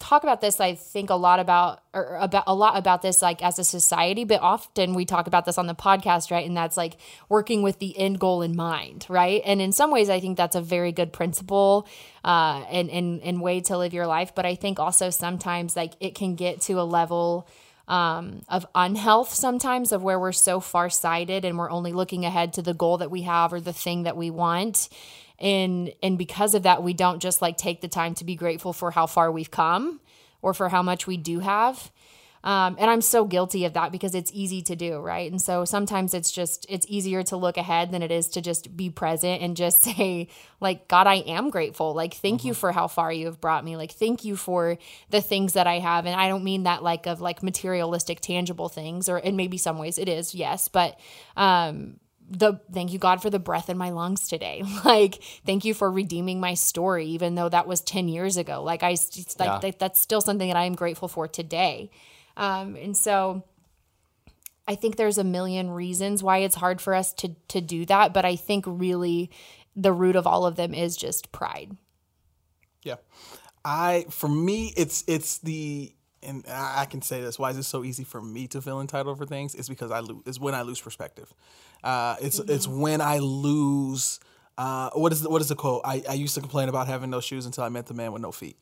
talk 0.00 0.22
about 0.22 0.40
this 0.40 0.60
i 0.60 0.74
think 0.74 1.08
a 1.08 1.14
lot 1.14 1.40
about 1.40 1.80
or 1.94 2.16
about 2.16 2.44
a 2.46 2.54
lot 2.54 2.76
about 2.76 3.00
this 3.00 3.22
like 3.22 3.42
as 3.42 3.58
a 3.58 3.64
society 3.64 4.24
but 4.24 4.40
often 4.40 4.94
we 4.94 5.04
talk 5.04 5.26
about 5.26 5.44
this 5.44 5.56
on 5.56 5.66
the 5.66 5.74
podcast 5.74 6.30
right? 6.30 6.46
And 6.46 6.56
that's 6.56 6.76
like 6.76 6.96
working 7.28 7.62
with 7.62 7.78
the 7.78 7.96
end 7.98 8.18
goal 8.18 8.42
in 8.42 8.56
mind 8.56 9.06
right? 9.08 9.40
And 9.44 9.60
in 9.62 9.72
some 9.72 9.90
ways 9.90 10.10
i 10.10 10.20
think 10.20 10.36
that's 10.36 10.56
a 10.56 10.60
very 10.60 10.92
good 10.92 11.12
principle 11.12 11.86
uh 12.24 12.64
and 12.70 12.90
and, 12.90 13.22
and 13.22 13.40
way 13.40 13.60
to 13.62 13.78
live 13.78 13.94
your 13.94 14.06
life. 14.06 14.34
But 14.34 14.46
i 14.46 14.54
think 14.54 14.78
also 14.78 15.10
sometimes 15.10 15.76
like 15.76 15.92
it 16.00 16.14
can 16.14 16.34
get 16.34 16.60
to 16.62 16.74
a 16.80 16.82
level 16.82 17.48
um, 17.88 18.42
of 18.48 18.66
unhealth 18.74 19.34
sometimes 19.34 19.92
of 19.92 20.02
where 20.02 20.18
we're 20.18 20.32
so 20.32 20.60
far-sighted 20.60 21.44
and 21.44 21.58
we're 21.58 21.70
only 21.70 21.92
looking 21.92 22.24
ahead 22.24 22.54
to 22.54 22.62
the 22.62 22.74
goal 22.74 22.98
that 22.98 23.10
we 23.10 23.22
have 23.22 23.52
or 23.52 23.60
the 23.60 23.72
thing 23.72 24.04
that 24.04 24.16
we 24.16 24.30
want. 24.30 24.88
And 25.38 25.92
and 26.02 26.16
because 26.16 26.54
of 26.54 26.62
that 26.62 26.82
we 26.82 26.94
don't 26.94 27.20
just 27.20 27.42
like 27.42 27.56
take 27.56 27.80
the 27.80 27.88
time 27.88 28.14
to 28.16 28.24
be 28.24 28.36
grateful 28.36 28.72
for 28.72 28.90
how 28.90 29.06
far 29.06 29.30
we've 29.32 29.50
come 29.50 30.00
or 30.40 30.54
for 30.54 30.68
how 30.68 30.82
much 30.82 31.06
we 31.06 31.16
do 31.16 31.40
have 31.40 31.90
um, 32.44 32.76
and 32.78 32.88
i'm 32.90 33.00
so 33.00 33.24
guilty 33.24 33.64
of 33.64 33.72
that 33.72 33.90
because 33.90 34.14
it's 34.14 34.30
easy 34.32 34.62
to 34.62 34.76
do 34.76 34.98
right 34.98 35.30
and 35.32 35.42
so 35.42 35.64
sometimes 35.64 36.14
it's 36.14 36.30
just 36.30 36.64
it's 36.68 36.86
easier 36.88 37.24
to 37.24 37.36
look 37.36 37.56
ahead 37.56 37.90
than 37.90 38.02
it 38.02 38.12
is 38.12 38.28
to 38.28 38.40
just 38.40 38.76
be 38.76 38.88
present 38.90 39.42
and 39.42 39.56
just 39.56 39.80
say 39.88 40.28
like 40.60 40.86
god 40.86 41.08
i 41.08 41.16
am 41.16 41.50
grateful 41.50 41.94
like 41.94 42.14
thank 42.14 42.44
you 42.44 42.54
for 42.54 42.70
how 42.70 42.86
far 42.86 43.12
you 43.12 43.26
have 43.26 43.40
brought 43.40 43.64
me 43.64 43.76
like 43.76 43.92
thank 43.92 44.24
you 44.24 44.36
for 44.36 44.78
the 45.10 45.20
things 45.20 45.54
that 45.54 45.66
i 45.66 45.80
have 45.80 46.06
and 46.06 46.14
i 46.14 46.28
don't 46.28 46.44
mean 46.44 46.62
that 46.62 46.82
like 46.82 47.06
of 47.06 47.20
like 47.20 47.42
materialistic 47.42 48.20
tangible 48.20 48.68
things 48.68 49.08
or 49.08 49.18
in 49.18 49.34
maybe 49.36 49.58
some 49.58 49.78
ways 49.78 49.98
it 49.98 50.08
is 50.08 50.34
yes 50.34 50.68
but 50.68 50.98
um 51.36 51.98
the 52.30 52.58
thank 52.72 52.92
you 52.92 52.98
God 52.98 53.20
for 53.20 53.28
the 53.28 53.38
breath 53.38 53.68
in 53.68 53.76
my 53.76 53.90
lungs 53.90 54.28
today. 54.28 54.62
Like 54.84 55.22
thank 55.44 55.64
you 55.64 55.74
for 55.74 55.90
redeeming 55.90 56.40
my 56.40 56.54
story 56.54 57.06
even 57.06 57.34
though 57.34 57.48
that 57.50 57.66
was 57.66 57.82
10 57.82 58.08
years 58.08 58.36
ago. 58.38 58.62
Like 58.62 58.82
I 58.82 58.96
like 59.38 59.38
Yeah. 59.38 59.58
that, 59.60 59.78
that's 59.78 60.00
still 60.00 60.22
something 60.22 60.48
that 60.48 60.56
I 60.56 60.64
am 60.64 60.74
grateful 60.74 61.08
for 61.08 61.28
today. 61.28 61.90
Um 62.36 62.76
and 62.76 62.96
so 62.96 63.44
I 64.66 64.74
think 64.74 64.96
there's 64.96 65.18
a 65.18 65.24
million 65.24 65.70
reasons 65.70 66.22
why 66.22 66.38
it's 66.38 66.54
hard 66.54 66.80
for 66.80 66.94
us 66.94 67.12
to 67.14 67.34
to 67.48 67.60
do 67.60 67.84
that, 67.86 68.14
but 68.14 68.24
I 68.24 68.36
think 68.36 68.64
really 68.66 69.30
the 69.76 69.92
root 69.92 70.16
of 70.16 70.26
all 70.26 70.46
of 70.46 70.56
them 70.56 70.72
is 70.72 70.96
just 70.96 71.32
pride. 71.32 71.76
Yeah. 72.82 72.96
I 73.64 74.06
for 74.10 74.28
me 74.28 74.72
it's 74.76 75.04
it's 75.06 75.38
the 75.38 75.94
and 76.22 76.44
I 76.48 76.86
can 76.86 77.02
say 77.02 77.20
this 77.20 77.38
why 77.38 77.50
is 77.50 77.58
it 77.58 77.64
so 77.64 77.84
easy 77.84 78.04
for 78.04 78.20
me 78.20 78.46
to 78.48 78.62
feel 78.62 78.80
entitled 78.80 79.18
for 79.18 79.26
things 79.26 79.54
it's 79.54 79.68
because 79.68 79.90
I 79.90 80.00
lose 80.00 80.22
it's 80.26 80.40
when 80.40 80.54
I 80.54 80.62
lose 80.62 80.80
perspective. 80.80 81.32
Uh, 81.82 82.16
it's 82.20 82.38
it's 82.38 82.66
when 82.66 83.00
I 83.00 83.18
lose 83.18 84.20
uh, 84.56 84.90
what 84.94 85.12
is 85.12 85.22
the, 85.22 85.28
what 85.28 85.42
is 85.42 85.48
the 85.48 85.56
quote? 85.56 85.82
I, 85.84 86.02
I 86.08 86.14
used 86.14 86.34
to 86.36 86.40
complain 86.40 86.68
about 86.68 86.86
having 86.86 87.10
no 87.10 87.20
shoes 87.20 87.44
until 87.44 87.64
I 87.64 87.68
met 87.68 87.86
the 87.86 87.94
man 87.94 88.12
with 88.12 88.22
no 88.22 88.32
feet. 88.32 88.56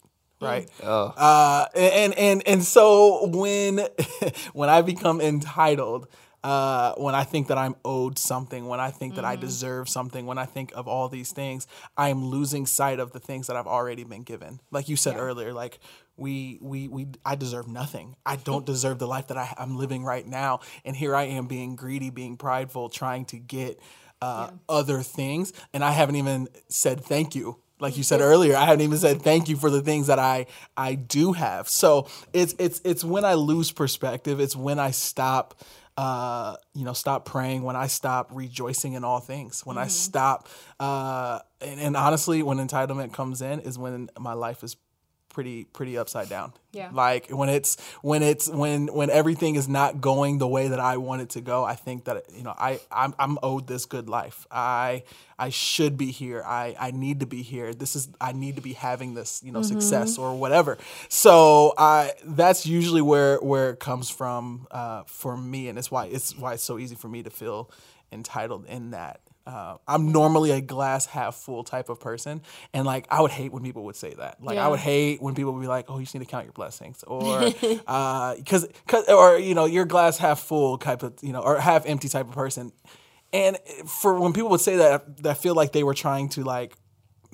Right. 0.47 0.69
Uh, 1.17 1.67
and 1.75 2.15
and 2.19 2.47
and 2.47 2.65
so 2.65 3.27
when 3.27 3.87
when 4.53 4.69
I 4.69 4.83
become 4.83 5.21
entitled, 5.21 6.09
uh, 6.45 6.95
when 6.97 7.15
I 7.15 7.23
think 7.25 7.49
that 7.49 7.59
I'm 7.59 7.77
owed 7.85 8.19
something, 8.19 8.67
when 8.67 8.81
I 8.81 8.91
think 8.91 9.15
that 9.15 9.25
I 9.25 9.37
deserve 9.37 9.89
something, 9.89 10.27
when 10.27 10.39
I 10.39 10.45
think 10.45 10.73
of 10.75 10.89
all 10.89 11.09
these 11.09 11.31
things, 11.31 11.69
I'm 11.97 12.25
losing 12.25 12.67
sight 12.67 12.99
of 12.99 13.13
the 13.13 13.21
things 13.21 13.47
that 13.47 13.57
I've 13.57 13.69
already 13.69 14.03
been 14.03 14.25
given. 14.25 14.61
Like 14.73 14.89
you 14.89 14.97
said 14.97 15.17
earlier, 15.17 15.53
like 15.53 15.79
we 16.17 16.59
we 16.61 16.89
we 16.89 17.07
I 17.25 17.37
deserve 17.37 17.69
nothing. 17.69 18.17
I 18.27 18.37
don't 18.45 18.67
deserve 18.67 18.99
the 18.99 19.07
life 19.07 19.29
that 19.29 19.39
I, 19.39 19.55
I'm 19.57 19.77
living 19.77 20.05
right 20.05 20.27
now, 20.27 20.61
and 20.85 20.97
here 20.97 21.15
I 21.15 21.25
am 21.25 21.47
being 21.47 21.77
greedy, 21.77 22.11
being 22.11 22.37
prideful, 22.37 22.89
trying 22.89 23.25
to 23.27 23.39
get 23.39 23.79
uh, 24.21 24.51
other 24.69 25.03
things, 25.03 25.53
and 25.73 25.85
I 25.85 25.93
haven't 25.93 26.17
even 26.17 26.49
said 26.69 27.05
thank 27.05 27.37
you 27.37 27.59
like 27.83 27.97
you 27.97 28.03
said 28.03 28.21
earlier 28.21 28.57
i 28.57 28.65
haven't 28.65 28.81
even 28.81 28.97
said 28.97 29.21
thank 29.21 29.49
you 29.49 29.57
for 29.57 29.69
the 29.69 29.83
things 29.83 30.07
that 30.07 30.19
i 30.19 30.47
i 30.77 30.95
do 30.95 31.33
have. 31.33 31.69
So 31.69 32.09
it's 32.33 32.55
it's 32.59 32.81
it's 32.85 33.05
when 33.05 33.25
i 33.25 33.35
lose 33.35 33.73
perspective 33.73 34.41
it's 34.41 34.57
when 34.57 34.79
i 34.79 34.91
stop 34.91 35.61
uh 35.99 36.57
you 36.75 36.85
know 36.85 36.95
stop 36.95 37.27
praying 37.27 37.62
when 37.62 37.77
i 37.77 37.87
stop 37.87 38.31
rejoicing 38.33 38.95
in 38.95 39.05
all 39.05 39.21
things 39.21 39.67
when 39.67 39.77
i 39.77 39.89
stop 39.89 40.49
uh 40.81 41.39
and, 41.61 41.79
and 41.79 41.97
honestly 41.97 42.43
when 42.43 42.57
entitlement 42.57 43.12
comes 43.12 43.43
in 43.43 43.61
is 43.61 43.79
when 43.79 44.09
my 44.19 44.33
life 44.33 44.62
is 44.65 44.75
pretty 45.33 45.65
pretty 45.65 45.97
upside 45.97 46.29
down 46.29 46.53
Yeah. 46.73 46.91
like 46.93 47.29
when 47.31 47.49
it's 47.49 47.77
when 48.03 48.23
it's 48.23 48.49
when 48.49 48.87
when 48.93 49.09
everything 49.11 49.57
is 49.57 49.67
not 49.69 50.01
going 50.01 50.39
the 50.39 50.47
way 50.47 50.69
that 50.69 50.79
I 50.79 50.99
want 50.99 51.23
it 51.23 51.31
to 51.31 51.41
go, 51.41 51.65
I 51.65 51.75
think 51.75 52.05
that 52.05 52.25
you 52.37 52.43
know 52.43 52.55
I 52.57 52.81
I'm, 52.91 53.15
I'm 53.19 53.39
owed 53.43 53.67
this 53.67 53.87
good 53.87 54.09
life. 54.09 54.47
I 54.51 55.05
I 55.39 55.49
should 55.49 55.97
be 55.97 56.11
here. 56.11 56.43
I 56.47 56.77
I 56.79 56.91
need 56.91 57.21
to 57.21 57.27
be 57.27 57.43
here. 57.43 57.73
This 57.75 57.97
is 57.97 58.09
I 58.21 58.33
need 58.33 58.57
to 58.57 58.62
be 58.62 58.75
having 58.75 59.15
this 59.15 59.41
you 59.43 59.53
know 59.53 59.62
success 59.62 60.19
or 60.19 60.35
whatever. 60.37 60.77
So 61.09 61.73
I 61.79 62.12
that's 62.25 62.67
usually 62.67 63.03
where 63.03 63.39
where 63.39 63.71
it 63.71 63.81
comes 63.81 64.11
from 64.11 64.67
uh, 64.71 65.03
for 65.07 65.37
me, 65.37 65.69
and 65.69 65.79
it's 65.79 65.91
why 65.91 66.07
it's 66.07 66.37
why 66.37 66.55
it's 66.55 66.62
so 66.62 66.79
easy 66.79 66.95
for 66.95 67.09
me 67.09 67.23
to 67.23 67.31
feel 67.31 67.71
entitled 68.12 68.67
in 68.67 68.91
that. 68.91 69.21
Uh, 69.47 69.77
I'm 69.89 70.13
normally 70.13 70.51
a 70.53 70.61
glass 70.61 71.07
half 71.07 71.35
full 71.35 71.65
type 71.65 71.89
of 71.89 71.99
person, 71.99 72.43
and 72.73 72.87
like 72.87 73.07
I 73.11 73.21
would 73.21 73.31
hate 73.31 73.53
when 73.53 73.63
people 73.63 73.85
would 73.85 73.97
say 73.97 74.15
that. 74.15 74.43
Like 74.43 74.59
I 74.59 74.69
would 74.69 74.79
hate 74.79 75.21
when 75.21 75.35
people 75.35 75.53
would 75.53 75.61
be 75.61 75.67
like, 75.67 75.87
"Oh, 75.89 75.99
you 75.99 76.05
just 76.05 76.15
need 76.15 76.21
to 76.21 76.31
count 76.31 76.45
your 76.45 76.53
blessings," 76.53 77.03
or 77.07 77.51
because 78.37 78.67
because 78.67 79.09
or 79.09 79.39
you 79.39 79.55
know 79.55 79.65
your 79.65 79.85
glass 79.85 80.19
half 80.19 80.41
full 80.41 80.79
type 80.79 81.03
of 81.03 81.15
you 81.23 81.33
know 81.33 81.41
or 81.41 81.59
half 81.59 81.87
empty 81.87 82.09
type 82.09 82.29
of 82.29 82.35
person. 82.35 82.73
And 83.33 83.59
for 83.87 84.21
when 84.21 84.33
people 84.33 84.51
would 84.51 84.61
say 84.61 84.77
that, 84.77 85.05
I 85.25 85.35
feel 85.35 85.55
like 85.55 85.73
they 85.73 85.83
were 85.83 85.95
trying 85.95 86.29
to 86.31 86.45
like 86.45 86.75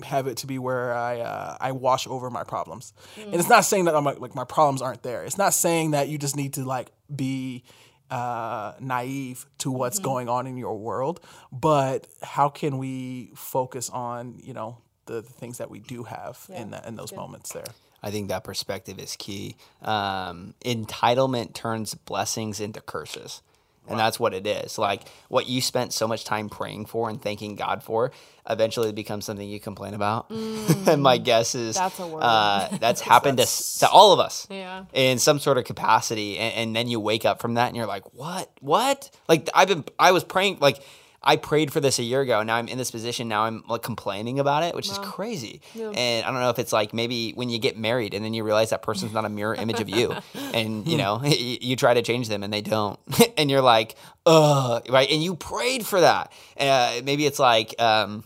have 0.05 0.27
it 0.29 0.39
to 0.39 0.47
be 0.47 0.59
where 0.59 0.95
I 0.95 1.21
uh, 1.21 1.57
I 1.61 1.73
wash 1.73 2.07
over 2.07 2.31
my 2.31 2.45
problems. 2.45 2.93
And 3.17 3.35
it's 3.35 3.49
not 3.49 3.65
saying 3.65 3.87
that 3.87 3.97
I'm 3.97 4.05
like, 4.05 4.21
like 4.21 4.35
my 4.35 4.45
problems 4.45 4.81
aren't 4.81 5.03
there. 5.03 5.25
It's 5.25 5.39
not 5.39 5.55
saying 5.55 5.93
that 5.93 6.09
you 6.09 6.19
just 6.19 6.37
need 6.37 6.55
to 6.55 6.65
like 6.65 6.91
be 7.15 7.65
uh, 8.11 8.75
naive 8.81 9.47
to 9.59 9.71
what's 9.71 9.99
going 9.99 10.29
on 10.29 10.47
in 10.47 10.57
your 10.57 10.79
world. 10.79 11.21
But 11.53 12.07
how 12.23 12.49
can 12.49 12.79
we 12.79 13.31
focus 13.35 13.91
on 13.91 14.41
you 14.43 14.55
know 14.55 14.79
the, 15.07 15.21
the 15.21 15.33
things 15.33 15.59
that 15.59 15.71
we 15.71 15.81
do 15.81 16.05
have 16.05 16.45
in 16.55 16.71
that 16.71 16.87
in 16.87 16.97
those 16.97 17.13
moments 17.13 17.53
there? 17.53 17.65
I 18.03 18.11
think 18.11 18.29
that 18.29 18.45
perspective 18.45 18.99
is 18.99 19.17
key. 19.17 19.57
Um, 19.83 20.55
entitlement 20.65 21.55
turns 21.55 21.95
blessings 21.95 22.61
into 22.61 22.81
curses. 22.81 23.43
And 23.89 23.99
that's 23.99 24.21
what 24.21 24.35
it 24.35 24.47
is. 24.47 24.79
Like 24.79 25.03
what 25.29 25.49
you 25.49 25.61
spent 25.61 25.93
so 25.93 26.07
much 26.07 26.25
time 26.25 26.49
praying 26.49 26.87
for 26.87 27.09
and 27.09 27.21
thanking 27.21 27.55
God 27.57 27.83
for, 27.83 28.13
eventually 28.49 28.93
becomes 28.93 29.25
something 29.25 29.49
you 29.49 29.61
complain 29.61 29.95
about. 29.95 30.31
and 30.31 31.03
my 31.03 31.19
guess 31.19 31.55
is 31.55 31.77
That's 31.77 31.99
a. 32.01 32.05
Uh, 32.07 32.77
that's 32.81 33.01
happened 33.01 33.39
to, 33.39 33.47
to 33.81 33.89
all 33.89 34.13
of 34.13 34.21
us 34.21 34.47
Yeah. 34.51 34.85
in 34.93 35.19
some 35.19 35.39
sort 35.39 35.59
of 35.59 35.65
capacity. 35.65 36.39
And, 36.39 36.55
and 36.55 36.77
then 36.77 36.89
you 36.89 37.01
wake 37.01 37.25
up 37.25 37.41
from 37.41 37.55
that 37.55 37.69
and 37.69 37.77
you're 37.77 37.87
like, 37.87 38.15
what? 38.15 38.51
What? 38.61 39.11
Like 39.29 39.49
I've 39.55 39.69
been, 39.69 39.85
I 39.99 40.13
was 40.13 40.25
praying, 40.25 40.59
like 40.61 40.81
I 41.23 41.37
prayed 41.37 41.73
for 41.73 41.81
this 41.81 41.99
a 41.99 42.03
year 42.03 42.21
ago. 42.21 42.39
And 42.41 42.47
now 42.47 42.57
I'm 42.57 42.69
in 42.69 42.79
this 42.79 42.91
position. 42.91 43.29
Now 43.29 43.43
I'm 43.43 43.65
like 43.69 43.83
complaining 43.83 44.39
about 44.39 44.63
it, 44.63 44.75
which 44.75 44.89
is 44.89 44.99
crazy. 44.99 45.61
And 45.75 46.25
I 46.25 46.31
don't 46.31 46.41
know 46.41 46.51
if 46.51 46.59
it's 46.59 46.73
like 46.73 46.95
maybe 46.95 47.33
when 47.33 47.49
you 47.49 47.59
get 47.59 47.77
married 47.77 48.15
and 48.15 48.25
then 48.25 48.35
you 48.35 48.45
realize 48.45 48.71
that 48.71 48.83
person's 48.83 49.13
not 49.13 49.25
a 49.25 49.29
mirror 49.29 49.55
image 49.55 49.81
of 49.81 49.89
you, 49.89 50.15
and 50.55 50.87
you 50.87 50.97
know 50.97 51.21
you, 51.25 51.59
you 51.61 51.77
try 51.77 51.95
to 51.95 52.03
change 52.03 52.29
them 52.29 52.43
and 52.43 52.53
they 52.53 52.61
don't, 52.61 52.99
and 53.37 53.51
you're 53.51 53.63
like, 53.63 53.97
ugh, 54.27 54.87
right? 54.89 55.11
And 55.11 55.23
you 55.23 55.35
prayed 55.35 55.85
for 55.85 56.01
that. 56.01 56.33
Uh, 56.59 57.01
maybe 57.05 57.27
it's 57.27 57.39
like. 57.39 57.81
Um, 57.81 58.25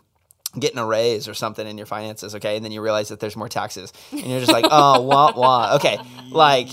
getting 0.58 0.76
a 0.76 0.84
raise 0.84 1.28
or 1.28 1.32
something 1.34 1.66
in 1.66 1.78
your 1.78 1.86
finances, 1.86 2.34
okay? 2.34 2.56
And 2.56 2.62
then 2.64 2.72
you 2.72 2.82
realize 2.82 3.08
that 3.08 3.20
there's 3.20 3.36
more 3.36 3.48
taxes. 3.48 3.90
And 4.10 4.26
you're 4.26 4.40
just 4.40 4.52
like, 4.52 4.66
oh, 4.70 5.00
wah, 5.00 5.32
wah. 5.34 5.76
Okay. 5.76 5.98
Like, 6.30 6.68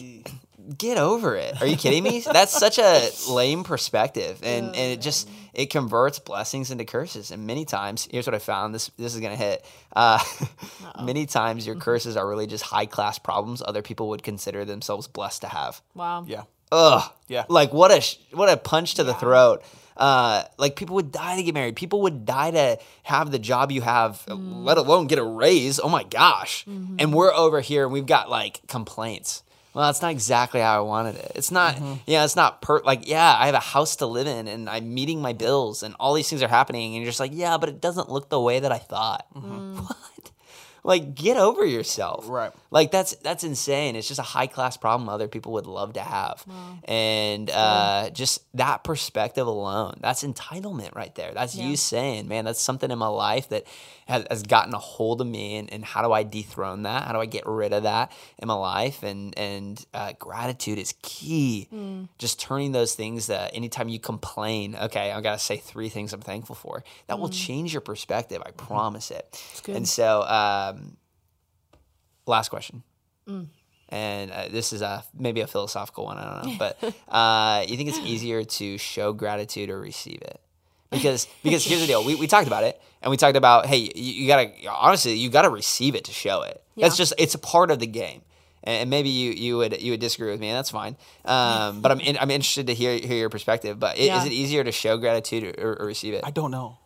get 0.78 0.98
over 0.98 1.38
it. 1.38 1.62
Are 1.62 1.66
you 1.66 1.78
kidding 1.78 2.04
me? 2.04 2.20
That's 2.20 2.52
such 2.52 2.78
a 2.78 3.10
lame 3.30 3.64
perspective. 3.64 4.42
And, 4.44 4.68
and 4.68 4.76
it 4.76 5.00
just, 5.00 5.30
it 5.54 5.68
converts 5.70 6.20
blessings 6.20 6.72
into 6.72 6.86
curses. 6.86 7.32
And 7.32 7.46
many 7.48 7.66
times, 7.66 8.08
here's 8.12 8.28
what 8.28 8.36
I 8.36 8.40
found 8.40 8.74
this, 8.74 8.90
this 8.98 9.14
is 9.14 9.22
going 9.22 9.38
to 9.38 9.44
hit. 9.44 9.66
Uh, 9.96 10.20
many 11.04 11.26
times, 11.26 11.66
your 11.66 11.76
curses 11.76 12.16
are 12.18 12.28
really 12.28 12.48
just 12.48 12.64
high 12.64 12.86
class 12.86 13.20
problems 13.20 13.62
other 13.66 13.82
people 13.82 14.10
would 14.10 14.24
consider 14.24 14.66
themselves 14.66 15.08
blessed 15.08 15.42
to 15.42 15.48
have. 15.48 15.82
Wow. 15.96 16.26
Yeah. 16.28 16.44
Ugh. 16.72 17.12
Yeah. 17.28 17.46
Like 17.50 17.74
what 17.74 17.92
a 17.92 18.02
sh- 18.02 18.18
what 18.32 18.50
a 18.50 18.58
punch 18.58 18.96
to 18.96 19.04
the 19.04 19.14
throat. 19.16 19.64
Uh, 19.98 20.44
like 20.58 20.76
people 20.76 20.96
would 20.96 21.12
die 21.12 21.36
to 21.36 21.44
get 21.44 21.54
married. 21.54 21.76
People 21.76 22.02
would 22.04 22.26
die 22.26 22.52
to 22.52 22.78
have 23.04 23.32
the 23.32 23.40
job 23.40 23.72
you 23.72 23.82
have, 23.82 24.24
let 24.28 24.78
alone 24.78 25.08
get 25.08 25.20
a 25.20 25.24
raise. 25.24 25.78
Oh 25.80 25.90
my 25.90 26.04
gosh. 26.04 26.64
And 26.68 27.14
we're 27.14 27.34
over 27.34 27.60
here 27.60 27.84
and 27.84 27.92
we've 27.92 28.06
got 28.06 28.30
like 28.30 28.62
complaints. 28.68 29.44
Well, 29.74 29.86
that's 29.88 30.02
not 30.02 30.12
exactly 30.12 30.62
how 30.62 30.78
I 30.78 30.82
wanted 30.82 31.16
it. 31.16 31.32
It's 31.36 31.52
not, 31.52 31.76
mm-hmm. 31.76 31.96
yeah, 32.08 32.26
it's 32.26 32.36
not 32.36 32.62
per 32.62 32.80
like, 32.82 33.08
yeah, 33.08 33.36
I 33.38 33.46
have 33.46 33.56
a 33.56 33.60
house 33.60 33.98
to 33.98 34.08
live 34.08 34.26
in 34.28 34.48
and 34.48 34.70
I'm 34.70 34.94
meeting 34.94 35.22
my 35.22 35.34
bills 35.34 35.84
and 35.84 35.96
all 36.00 36.14
these 36.14 36.30
things 36.30 36.42
are 36.42 36.48
happening. 36.48 36.96
And 36.96 37.04
you're 37.04 37.10
just 37.10 37.20
like, 37.20 37.32
yeah, 37.34 37.58
but 37.58 37.70
it 37.70 37.80
doesn't 37.80 38.10
look 38.10 38.30
the 38.30 38.42
way 38.42 38.60
that 38.60 38.72
I 38.72 38.80
thought. 38.80 39.26
Mm-hmm. 39.36 39.80
What? 39.80 39.98
Like, 40.84 41.16
get 41.16 41.38
over 41.38 41.66
yourself. 41.66 42.28
Right. 42.30 42.52
Like 42.72 42.92
that's 42.92 43.16
that's 43.16 43.44
insane. 43.44 43.96
It's 43.96 44.08
just 44.08 44.20
a 44.20 44.24
high 44.24 44.46
class 44.46 44.78
problem 44.78 45.10
other 45.10 45.28
people 45.28 45.54
would 45.54 45.66
love 45.66 45.94
to 45.94 46.02
have, 46.02 46.46
and 46.84 47.50
uh, 47.50 48.12
just 48.12 48.44
that 48.56 48.84
perspective 48.84 49.48
alone, 49.48 49.96
that's 50.02 50.24
entitlement 50.24 50.96
right 50.96 51.14
there. 51.16 51.34
That's 51.34 51.56
you 51.56 51.76
saying, 51.76 52.28
man, 52.28 52.46
that's 52.46 52.62
something 52.62 52.92
in 52.92 53.00
my 53.00 53.08
life 53.08 53.50
that 53.50 53.66
has, 54.08 54.26
has 54.30 54.44
gotten 54.44 54.74
a 54.76 54.78
hold 54.78 55.22
of 55.22 55.26
me, 55.28 55.56
and, 55.58 55.74
and 55.74 55.84
how 55.84 56.04
do 56.04 56.12
I 56.12 56.22
dethrone 56.22 56.84
that? 56.84 57.06
How 57.08 57.14
do 57.14 57.20
I 57.20 57.26
get 57.26 57.48
rid 57.48 57.74
of 57.74 57.84
that 57.84 58.12
in 58.38 58.48
my 58.48 58.54
life? 58.54 59.02
And 59.02 59.36
and 59.38 59.84
uh, 59.96 60.14
gratitude 60.20 60.78
is 60.78 60.94
key. 61.02 61.68
Just 62.20 62.40
turning 62.40 62.72
those 62.72 62.94
things 62.94 63.28
that 63.28 63.56
anytime 63.56 63.90
you 63.90 64.00
complain, 64.00 64.76
okay, 64.76 65.12
I 65.12 65.22
gotta 65.22 65.40
say 65.40 65.58
three 65.58 65.90
things 65.90 66.14
I'm 66.14 66.22
thankful 66.22 66.56
for. 66.56 66.84
That 67.08 67.18
will 67.18 67.30
change 67.30 67.74
your 67.74 67.82
perspective. 67.82 68.44
I 68.46 68.52
promise 68.52 69.10
it. 69.10 69.26
And 69.76 69.88
so. 69.88 70.22
Um, 70.70 70.98
last 72.26 72.50
question. 72.50 72.84
And 73.92 74.32
uh, 74.32 74.48
this 74.50 74.72
is 74.74 74.82
a 74.82 75.04
maybe 75.18 75.42
a 75.42 75.48
philosophical 75.48 76.06
one. 76.06 76.18
I 76.18 76.42
don't 76.42 76.52
know, 76.52 76.56
but 76.60 76.94
uh, 77.14 77.64
you 77.68 77.76
think 77.78 77.90
it's 77.90 78.00
easier 78.00 78.44
to 78.44 78.78
show 78.78 79.14
gratitude 79.14 79.70
or 79.70 79.80
receive 79.80 80.22
it? 80.22 80.40
Because 80.92 81.28
because 81.44 81.64
here's 81.66 81.82
the 81.82 81.88
deal. 81.88 82.04
We, 82.04 82.16
we 82.16 82.28
talked 82.28 82.48
about 82.48 82.64
it, 82.64 82.80
and 83.02 83.10
we 83.12 83.18
talked 83.18 83.38
about 83.38 83.66
hey, 83.66 83.78
you, 83.78 83.90
you 84.24 84.28
gotta 84.28 84.52
honestly 84.72 85.14
you 85.14 85.30
gotta 85.30 85.50
receive 85.50 85.96
it 85.96 86.06
to 86.06 86.12
show 86.12 86.42
it. 86.44 86.62
That's 86.78 86.98
just 86.98 87.14
it's 87.18 87.36
a 87.36 87.40
part 87.40 87.72
of 87.72 87.80
the 87.80 87.88
game. 87.88 88.22
And 88.64 88.82
and 88.82 88.90
maybe 88.90 89.10
you, 89.10 89.32
you 89.32 89.58
would 89.58 89.82
you 89.82 89.92
would 89.94 90.00
disagree 90.00 90.30
with 90.32 90.40
me, 90.40 90.50
and 90.50 90.58
that's 90.58 90.70
fine. 90.72 90.96
Um, 91.26 91.82
but 91.82 91.92
I'm 91.92 92.00
in, 92.00 92.18
I'm 92.20 92.30
interested 92.32 92.68
to 92.68 92.74
hear 92.76 92.98
hear 92.98 93.18
your 93.18 93.30
perspective. 93.30 93.80
But 93.80 93.98
i- 93.98 94.02
Yeah. 94.04 94.20
is 94.20 94.26
it 94.26 94.32
easier 94.34 94.64
to 94.64 94.72
show 94.72 94.98
gratitude 94.98 95.58
or, 95.60 95.82
or 95.82 95.86
receive 95.88 96.14
it? 96.14 96.22
I 96.26 96.32
don't 96.32 96.52
know. 96.52 96.78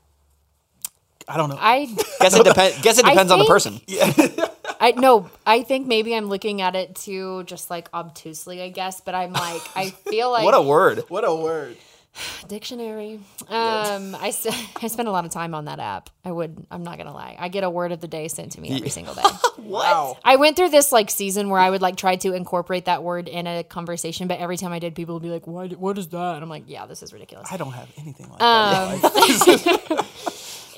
I 1.28 1.38
don't 1.38 1.50
know. 1.50 1.58
I 1.60 1.86
guess 2.20 2.36
it 2.36 2.44
depends. 2.44 2.82
Guess 2.82 3.00
it 3.00 3.06
I 3.06 3.12
depends 3.12 3.32
on 3.32 3.40
the 3.40 3.46
think- 3.46 3.54
person. 3.54 3.82
I 4.80 4.92
no, 4.92 5.30
I 5.46 5.64
think 5.64 5.88
maybe 5.88 6.14
I'm 6.14 6.26
looking 6.26 6.62
at 6.62 6.76
it 6.76 6.96
too 6.96 7.44
just 7.44 7.70
like 7.70 7.88
obtusely, 7.94 8.62
I 8.62 8.70
guess, 8.70 9.00
but 9.00 9.16
I'm 9.16 9.32
like 9.32 9.62
I 9.76 9.90
feel 10.10 10.30
like 10.32 10.44
What 10.44 10.54
a 10.56 10.62
word! 10.62 11.04
what 11.08 11.24
a 11.26 11.34
word. 11.34 11.78
dictionary. 12.50 13.20
Um 13.50 14.14
I 14.16 14.28
s- 14.28 14.46
I 14.82 14.88
spend 14.88 15.08
a 15.08 15.12
lot 15.12 15.24
of 15.26 15.32
time 15.32 15.56
on 15.56 15.66
that 15.66 15.80
app. 15.80 16.10
I 16.26 16.32
would 16.32 16.66
I'm 16.70 16.84
not 16.84 16.98
going 16.98 17.08
to 17.08 17.14
lie. 17.14 17.36
I 17.40 17.48
get 17.48 17.64
a 17.64 17.70
word 17.70 17.92
of 17.94 18.02
the 18.02 18.08
day 18.08 18.28
sent 18.28 18.52
to 18.54 18.62
me 18.62 18.76
every 18.76 18.90
single 18.90 19.14
day. 19.16 19.24
Wow. 19.58 20.18
I 20.24 20.36
went 20.36 20.58
through 20.58 20.70
this 20.70 20.92
like 20.92 21.10
season 21.10 21.50
where 21.50 21.60
I 21.62 21.70
would 21.70 21.82
like 21.82 21.96
try 21.96 22.18
to 22.18 22.34
incorporate 22.34 22.86
that 22.86 23.02
word 23.04 23.28
in 23.30 23.48
a 23.48 23.64
conversation, 23.64 24.28
but 24.28 24.40
every 24.40 24.58
time 24.58 24.74
I 24.74 24.80
did 24.80 24.94
people 24.96 25.16
would 25.16 25.24
be 25.24 25.30
like, 25.30 25.48
"What 25.48 25.72
what 25.78 25.98
is 25.98 26.08
that?" 26.10 26.36
And 26.36 26.44
I'm 26.44 26.50
like, 26.50 26.66
"Yeah, 26.68 26.86
this 26.86 27.02
is 27.02 27.14
ridiculous." 27.14 27.48
I 27.52 27.58
don't 27.58 27.72
have 27.72 27.90
anything 27.98 28.30
like 28.30 28.42
Um, 28.42 29.00
that. 29.02 30.06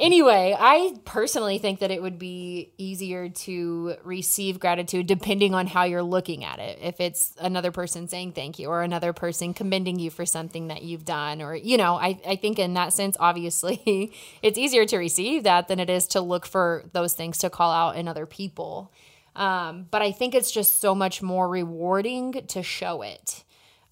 Anyway, 0.06 0.56
I 0.56 0.94
personally 1.04 1.58
think 1.58 1.80
that 1.80 1.90
it 1.90 2.00
would 2.00 2.20
be 2.20 2.72
easier 2.78 3.28
to 3.28 3.96
receive 4.04 4.60
gratitude 4.60 5.08
depending 5.08 5.56
on 5.56 5.66
how 5.66 5.84
you're 5.84 6.04
looking 6.04 6.44
at 6.44 6.60
it. 6.60 6.78
If 6.80 7.00
it's 7.00 7.34
another 7.40 7.72
person 7.72 8.08
saying 8.08 8.34
thank 8.34 8.60
you 8.60 8.68
or 8.68 8.84
another 8.84 9.14
person 9.14 9.56
commending 9.56 9.98
you 9.98 10.12
for 10.12 10.24
something 10.24 10.68
that 10.68 10.84
you've 10.84 11.06
done, 11.06 11.42
or, 11.42 11.56
you 11.56 11.76
know, 11.78 11.96
I, 11.96 12.20
I 12.28 12.36
think 12.36 12.60
in 12.60 12.76
that 12.76 12.94
sense, 12.94 13.18
obviously, 13.20 14.14
it's 14.44 14.60
easier 14.60 14.86
to 14.86 14.98
receive 14.98 15.42
that 15.42 15.68
than 15.68 15.80
it 15.80 15.90
is 15.90 16.06
to 16.10 16.22
look 16.22 16.46
for 16.46 16.84
those 16.94 17.14
things 17.14 17.40
to 17.40 17.50
call 17.50 17.72
out 17.72 17.96
in 17.96 18.08
other 18.08 18.28
people. 18.28 18.94
Um, 19.36 19.88
but 19.90 20.04
I 20.04 20.12
think 20.12 20.36
it's 20.36 20.52
just 20.52 20.82
so 20.82 20.94
much 20.94 21.24
more 21.24 21.50
rewarding 21.50 22.46
to 22.50 22.62
show 22.62 23.02
it 23.02 23.44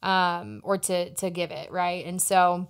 um, 0.04 0.62
or 0.64 0.78
to 0.78 1.10
to 1.16 1.32
give 1.32 1.50
it, 1.50 1.72
right? 1.72 2.06
And 2.06 2.22
so 2.22 2.68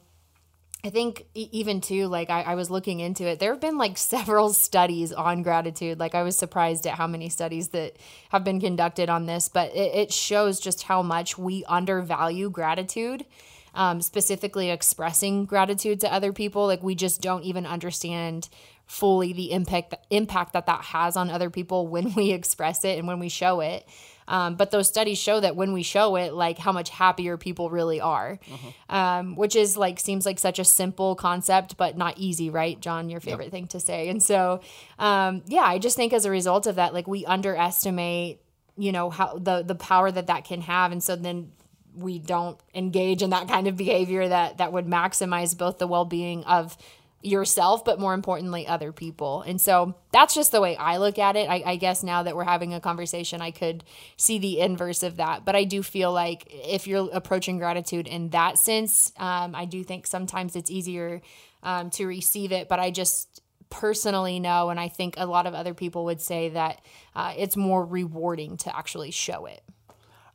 I 0.86 0.90
think 0.90 1.26
even 1.34 1.80
too, 1.80 2.08
like 2.08 2.30
I, 2.30 2.42
I, 2.42 2.56
was 2.56 2.70
looking 2.70 3.00
into 3.00 3.26
it, 3.26 3.40
there 3.40 3.54
have 3.54 3.62
been 3.62 3.78
like 3.78 3.98
several 3.98 4.50
studies 4.54 5.14
on 5.14 5.42
gratitude. 5.42 5.98
Like 5.98 6.14
I 6.14 6.24
was 6.24 6.38
surprised 6.38 6.86
at 6.86 6.96
how 6.96 7.08
many 7.08 7.30
studies 7.30 7.70
that 7.70 7.96
have 8.30 8.44
been 8.44 8.60
conducted 8.60 9.10
on 9.10 9.26
this, 9.26 9.48
but 9.48 9.74
it, 9.74 9.96
it 9.96 10.14
shows 10.14 10.60
just 10.60 10.84
how 10.84 11.02
much 11.02 11.38
we 11.38 11.64
undervalue 11.70 12.50
gratitude, 12.50 13.26
um, 13.74 14.02
specifically 14.02 14.72
expressing 14.72 15.46
gratitude 15.46 16.02
to 16.02 16.14
other 16.14 16.34
people. 16.34 16.68
Like 16.68 16.84
we 16.84 16.96
just 16.96 17.22
don't 17.22 17.44
even 17.44 17.66
understand 17.66 18.50
fully 18.86 19.32
the 19.32 19.54
impact 19.54 19.96
impact 20.10 20.52
that 20.52 20.66
that 20.66 20.82
has 20.82 21.16
on 21.16 21.30
other 21.30 21.50
people 21.50 21.88
when 21.88 22.14
we 22.14 22.32
express 22.34 22.84
it 22.84 23.00
and 23.00 23.08
when 23.08 23.20
we 23.20 23.30
show 23.30 23.62
it. 23.62 23.88
Um, 24.28 24.56
but 24.56 24.72
those 24.72 24.88
studies 24.88 25.18
show 25.18 25.40
that 25.40 25.56
when 25.56 25.74
we 25.74 25.84
show 25.84 26.16
it, 26.16 26.34
like 26.34 26.58
how 26.58 26.72
much 26.72 26.90
happier 26.90 27.38
people 27.38 27.70
really 27.70 28.00
are, 28.00 28.40
uh-huh. 28.52 28.96
um, 28.96 29.36
which 29.36 29.56
is 29.56 29.78
like 29.78 30.00
seems 30.00 30.26
like 30.26 30.40
such 30.40 30.60
a 30.60 30.66
simple 30.66 31.16
concept, 31.16 31.78
but 31.78 31.98
not 31.98 32.18
easy, 32.18 32.50
right, 32.50 32.80
John? 32.80 33.10
Your 33.10 33.20
favorite 33.20 33.46
yep. 33.46 33.52
thing 33.52 33.68
to 33.68 33.80
say. 33.80 34.10
And 34.10 34.22
so, 34.22 34.62
um, 35.00 35.44
yeah, 35.48 35.64
I 35.64 35.80
just 35.80 35.96
think 35.96 36.14
as 36.14 36.26
a 36.26 36.32
result 36.32 36.68
of 36.68 36.76
that, 36.76 36.94
like 36.94 37.08
we 37.08 37.26
underestimate, 37.26 38.40
you 38.78 38.92
know, 38.92 39.10
how 39.10 39.38
the 39.38 39.64
the 39.64 39.76
power 39.76 40.12
that 40.12 40.28
that 40.28 40.46
can 40.46 40.62
have, 40.62 40.92
and 40.92 41.04
so 41.04 41.16
then 41.16 41.52
we 41.96 42.20
don't 42.20 42.60
engage 42.74 43.22
in 43.22 43.30
that 43.30 43.48
kind 43.48 43.68
of 43.68 43.78
behavior 43.78 44.28
that 44.28 44.58
that 44.58 44.74
would 44.74 44.88
maximize 44.88 45.56
both 45.58 45.78
the 45.78 45.88
well-being 45.88 46.44
of 46.46 46.78
yourself, 47.24 47.86
but 47.86 48.00
more 48.00 48.14
importantly, 48.14 48.68
other 48.68 48.92
people. 48.92 49.42
And 49.44 49.60
so 49.60 49.96
that's 50.12 50.36
just 50.36 50.52
the 50.52 50.62
way 50.62 50.76
I 50.76 50.98
look 50.98 51.18
at 51.18 51.36
it. 51.36 51.50
I, 51.50 51.64
I, 51.66 51.76
guess 51.78 52.04
now 52.04 52.24
that 52.24 52.36
we're 52.36 52.44
having 52.44 52.74
a 52.74 52.82
conversation, 52.82 53.42
I 53.42 53.52
could 53.52 53.84
see 54.18 54.40
the 54.40 54.60
inverse 54.60 55.04
of 55.04 55.18
that. 55.18 55.46
But 55.46 55.56
I 55.56 55.64
do 55.64 55.82
feel 55.82 56.12
like 56.12 56.44
if 56.50 56.86
you're 56.86 57.10
approaching 57.14 57.58
gratitude 57.58 58.08
in 58.08 58.30
that 58.30 58.58
sense, 58.58 59.14
um, 59.18 59.56
I 59.56 59.66
do 59.66 59.84
think 59.84 60.06
sometimes 60.06 60.56
it's 60.56 60.70
easier 60.70 61.22
um, 61.64 61.90
to 61.92 62.06
receive 62.06 62.52
it. 62.52 62.68
But 62.68 62.80
I 62.80 62.92
just 62.92 63.42
personally 63.70 64.40
know, 64.40 64.70
and 64.70 64.80
I 64.80 64.90
think 64.90 65.16
a 65.18 65.26
lot 65.26 65.48
of 65.48 65.54
other 65.54 65.74
people 65.74 66.06
would 66.06 66.22
say 66.22 66.50
that 66.50 66.82
uh, 67.16 67.34
it's 67.38 67.56
more 67.56 67.86
rewarding 67.86 68.58
to 68.58 68.76
actually 68.76 69.12
show 69.12 69.46
it. 69.46 69.64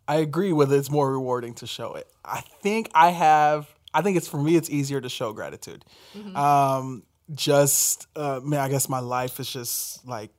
I 0.09 0.17
agree 0.17 0.55
with 0.55 0.73
it. 0.73 0.77
It's 0.77 0.91
more 0.91 1.13
rewarding 1.13 1.53
to 1.55 1.67
show 1.67 1.95
it. 1.95 2.09
I 2.25 2.41
think 2.41 2.91
I 2.95 3.11
have 3.11 3.69
I 3.99 4.03
think 4.03 4.17
it's 4.17 4.29
for 4.29 4.41
me, 4.41 4.55
it's 4.55 4.71
easier 4.71 5.01
to 5.01 5.09
show 5.09 5.33
gratitude. 5.33 5.85
Mm-hmm. 6.17 6.37
Um, 6.37 7.03
just, 7.35 8.07
uh, 8.15 8.39
man, 8.43 8.61
I 8.61 8.69
guess 8.69 8.89
my 8.89 9.01
life 9.01 9.41
is 9.41 9.51
just 9.51 10.07
like, 10.07 10.31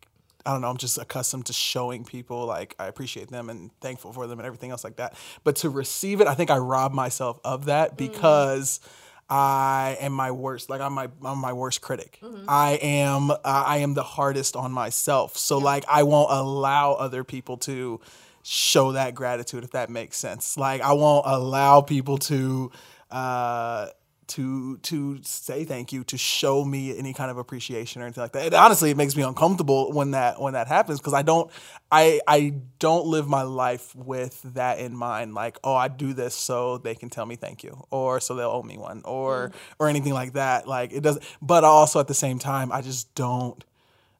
I 0.46 0.54
don't 0.54 0.62
know, 0.62 0.70
I'm 0.70 0.78
just 0.78 0.98
accustomed 0.98 1.48
to 1.48 1.54
showing 1.54 2.06
people 2.06 2.46
like 2.46 2.74
I 2.80 2.86
appreciate 2.86 3.30
them 3.30 3.50
and 3.50 3.70
thankful 3.82 4.14
for 4.14 4.28
them 4.28 4.40
and 4.40 4.46
everything 4.46 4.72
else 4.72 4.86
like 4.86 4.96
that. 4.96 5.14
But 5.44 5.58
to 5.58 5.70
receive 5.70 6.22
it, 6.22 6.28
I 6.28 6.36
think 6.36 6.50
I 6.50 6.58
rob 6.58 6.94
myself 6.94 7.40
of 7.44 7.66
that 7.66 7.94
mm. 7.94 7.98
because. 7.98 8.80
Mm. 8.80 8.90
I 9.32 9.96
am 10.02 10.14
my 10.14 10.32
worst. 10.32 10.72
Like 10.72 10.82
I'm 10.82 10.94
my 10.94 11.08
I'm 11.24 11.38
my 11.38 11.54
worst 11.54 11.82
critic. 11.82 12.18
Mm-hmm. 12.24 12.46
I 12.48 12.80
am 12.82 13.30
uh, 13.30 13.38
I 13.44 13.78
am 13.78 13.94
the 13.94 14.02
hardest 14.02 14.56
on 14.56 14.72
myself. 14.72 15.38
So 15.38 15.60
yeah. 15.60 15.66
like 15.66 15.86
I 15.88 16.02
won't 16.02 16.32
allow 16.32 16.94
other 16.94 17.24
people 17.24 17.58
to 17.58 18.02
show 18.42 18.94
that 18.94 19.14
gratitude 19.14 19.64
if 19.64 19.70
that 19.72 19.92
makes 19.92 20.18
sense. 20.18 20.58
Like 20.58 20.82
I 20.82 20.94
won't 20.94 21.28
allow 21.28 21.82
people 21.82 22.18
to 22.18 22.72
uh, 23.12 23.88
to 24.30 24.78
to 24.78 25.20
say 25.24 25.66
thank 25.66 25.92
you, 25.92 26.04
to 26.06 26.18
show 26.18 26.64
me 26.64 26.98
any 26.98 27.14
kind 27.14 27.32
of 27.32 27.38
appreciation 27.38 28.02
or 28.02 28.06
anything 28.06 28.22
like 28.22 28.32
that. 28.34 28.46
It, 28.46 28.54
honestly, 28.54 28.92
it 28.92 28.98
makes 28.98 29.16
me 29.16 29.24
uncomfortable 29.24 29.92
when 29.92 30.12
that 30.12 30.40
when 30.40 30.54
that 30.54 30.68
happens 30.68 31.00
because 31.00 31.14
I 31.14 31.24
don't 31.24 31.52
I 31.92 32.22
I 32.28 32.54
don't 32.78 33.08
live 33.08 33.28
my 33.28 33.42
life 33.42 33.96
with 33.96 34.42
that 34.54 34.80
in 34.80 34.96
mind. 34.96 35.34
Like, 35.34 35.58
oh, 35.64 35.76
I 35.76 35.88
do 35.88 36.14
this 36.14 36.36
so 36.36 36.78
they 36.78 36.96
can 36.96 37.10
tell 37.10 37.26
me 37.26 37.36
thank 37.36 37.64
you, 37.64 37.86
or 37.90 38.20
so 38.20 38.36
they'll 38.36 38.50
owe 38.50 38.64
me 38.64 38.78
one, 38.78 39.02
or 39.04 39.50
mm. 39.50 39.54
or 39.80 39.90
anything 39.90 40.14
like 40.14 40.34
that. 40.34 40.68
Like 40.68 40.94
it 40.94 41.02
doesn't. 41.02 41.26
But 41.42 41.64
also 41.64 42.00
at 42.00 42.08
the 42.08 42.14
same 42.14 42.40
time, 42.40 42.72
I 42.72 42.82
just 42.82 43.14
don't. 43.16 43.64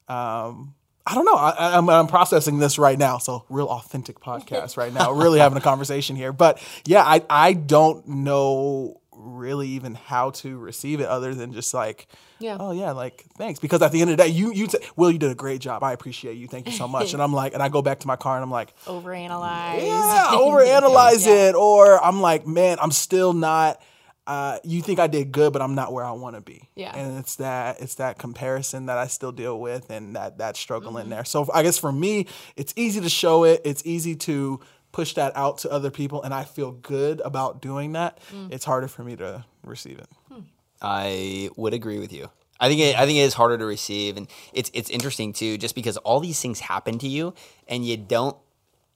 Um, 0.08 0.74
I 1.10 1.16
don't 1.16 1.26
know. 1.26 1.34
I, 1.34 1.78
am 1.78 1.90
I'm, 1.90 2.02
I'm 2.02 2.08
processing 2.08 2.60
this 2.60 2.78
right 2.78 2.98
now. 2.98 3.18
So 3.18 3.44
real 3.50 3.68
authentic 3.68 4.20
podcast 4.20 4.78
right 4.78 4.94
now. 4.94 5.12
really 5.12 5.40
having 5.40 5.58
a 5.58 5.62
conversation 5.62 6.16
here. 6.16 6.32
But 6.32 6.62
yeah, 6.86 7.04
I 7.04 7.24
I 7.30 7.54
don't 7.54 8.08
know 8.08 9.00
really 9.20 9.70
even 9.70 9.96
how 9.96 10.30
to 10.32 10.58
receive 10.58 11.02
it 11.02 11.08
other 11.08 11.34
than 11.34 11.52
just 11.52 11.74
like 11.74 12.08
yeah. 12.40 12.56
oh 12.58 12.72
yeah 12.72 12.92
like 12.92 13.26
thanks 13.38 13.60
because 13.60 13.82
at 13.82 13.92
the 13.92 14.02
end 14.02 14.10
of 14.10 14.18
the 14.18 14.24
day 14.24 14.30
you 14.30 14.54
you 14.54 14.68
say 14.70 14.80
will 14.96 15.12
you 15.12 15.20
did 15.20 15.30
a 15.30 15.36
great 15.36 15.60
job 15.60 15.84
i 15.84 15.92
appreciate 15.92 16.36
you 16.36 16.48
thank 16.48 16.68
you 16.68 16.72
so 16.72 16.88
much 16.88 17.12
and 17.14 17.22
i'm 17.22 17.34
like 17.34 17.54
and 17.54 17.62
i 17.62 17.68
go 17.68 17.82
back 17.82 18.00
to 18.00 18.08
my 18.08 18.16
car 18.16 18.36
and 18.36 18.44
i'm 18.44 18.52
like 18.52 18.74
overanalyze 18.86 19.86
yeah 19.86 20.30
overanalyze 20.32 21.28
yeah. 21.28 21.50
it 21.50 21.56
or 21.56 22.02
i'm 22.04 22.22
like 22.22 22.48
man 22.48 22.78
i'm 22.82 22.92
still 22.92 23.34
not 23.34 23.82
uh, 24.30 24.60
you 24.64 24.82
think 24.82 25.00
I 25.00 25.08
did 25.08 25.32
good, 25.32 25.52
but 25.52 25.62
I'm 25.62 25.76
not 25.76 25.92
where 25.92 26.06
I 26.06 26.12
want 26.12 26.36
to 26.36 26.42
be. 26.42 26.70
Yeah. 26.76 26.96
And 26.96 27.18
it's 27.18 27.36
that 27.38 27.82
it's 27.82 27.96
that 27.96 28.18
comparison 28.18 28.86
that 28.86 28.98
I 28.98 29.08
still 29.08 29.32
deal 29.32 29.60
with, 29.60 29.90
and 29.90 30.16
that 30.16 30.38
that 30.38 30.56
struggle 30.56 30.92
mm-hmm. 30.92 31.02
in 31.02 31.10
there. 31.10 31.26
So 31.26 31.50
I 31.54 31.64
guess 31.64 31.78
for 31.78 31.92
me, 31.92 32.28
it's 32.56 32.74
easy 32.76 33.02
to 33.02 33.10
show 33.10 33.44
it. 33.44 33.62
It's 33.66 33.86
easy 33.86 34.16
to 34.18 34.60
push 34.92 35.14
that 35.14 35.36
out 35.36 35.60
to 35.60 35.72
other 35.72 35.92
people 35.92 36.24
and 36.24 36.34
I 36.34 36.44
feel 36.44 36.72
good 36.72 37.22
about 37.24 37.62
doing 37.62 37.94
that, 37.94 38.20
mm. 38.32 38.52
it's 38.52 38.66
harder 38.66 38.88
for 38.88 39.04
me 39.04 39.16
to 39.18 39.46
receive 39.64 40.00
it. 40.00 40.10
Hmm. 40.32 40.40
I 40.82 41.50
would 41.56 41.74
agree 41.74 42.00
with 42.00 42.12
you. 42.12 42.30
I 42.60 42.68
think 42.68 42.82
it, 42.82 42.96
I 42.98 43.06
think 43.06 43.18
it 43.18 43.22
is 43.22 43.34
harder 43.34 43.58
to 43.58 43.66
receive, 43.66 44.18
and 44.18 44.28
it's 44.54 44.70
it's 44.74 44.90
interesting 44.90 45.32
too, 45.32 45.58
just 45.58 45.76
because 45.76 45.96
all 45.98 46.20
these 46.20 46.42
things 46.42 46.60
happen 46.60 47.00
to 47.00 47.08
you, 47.08 47.34
and 47.70 47.86
you 47.86 47.96
don't. 47.96 48.36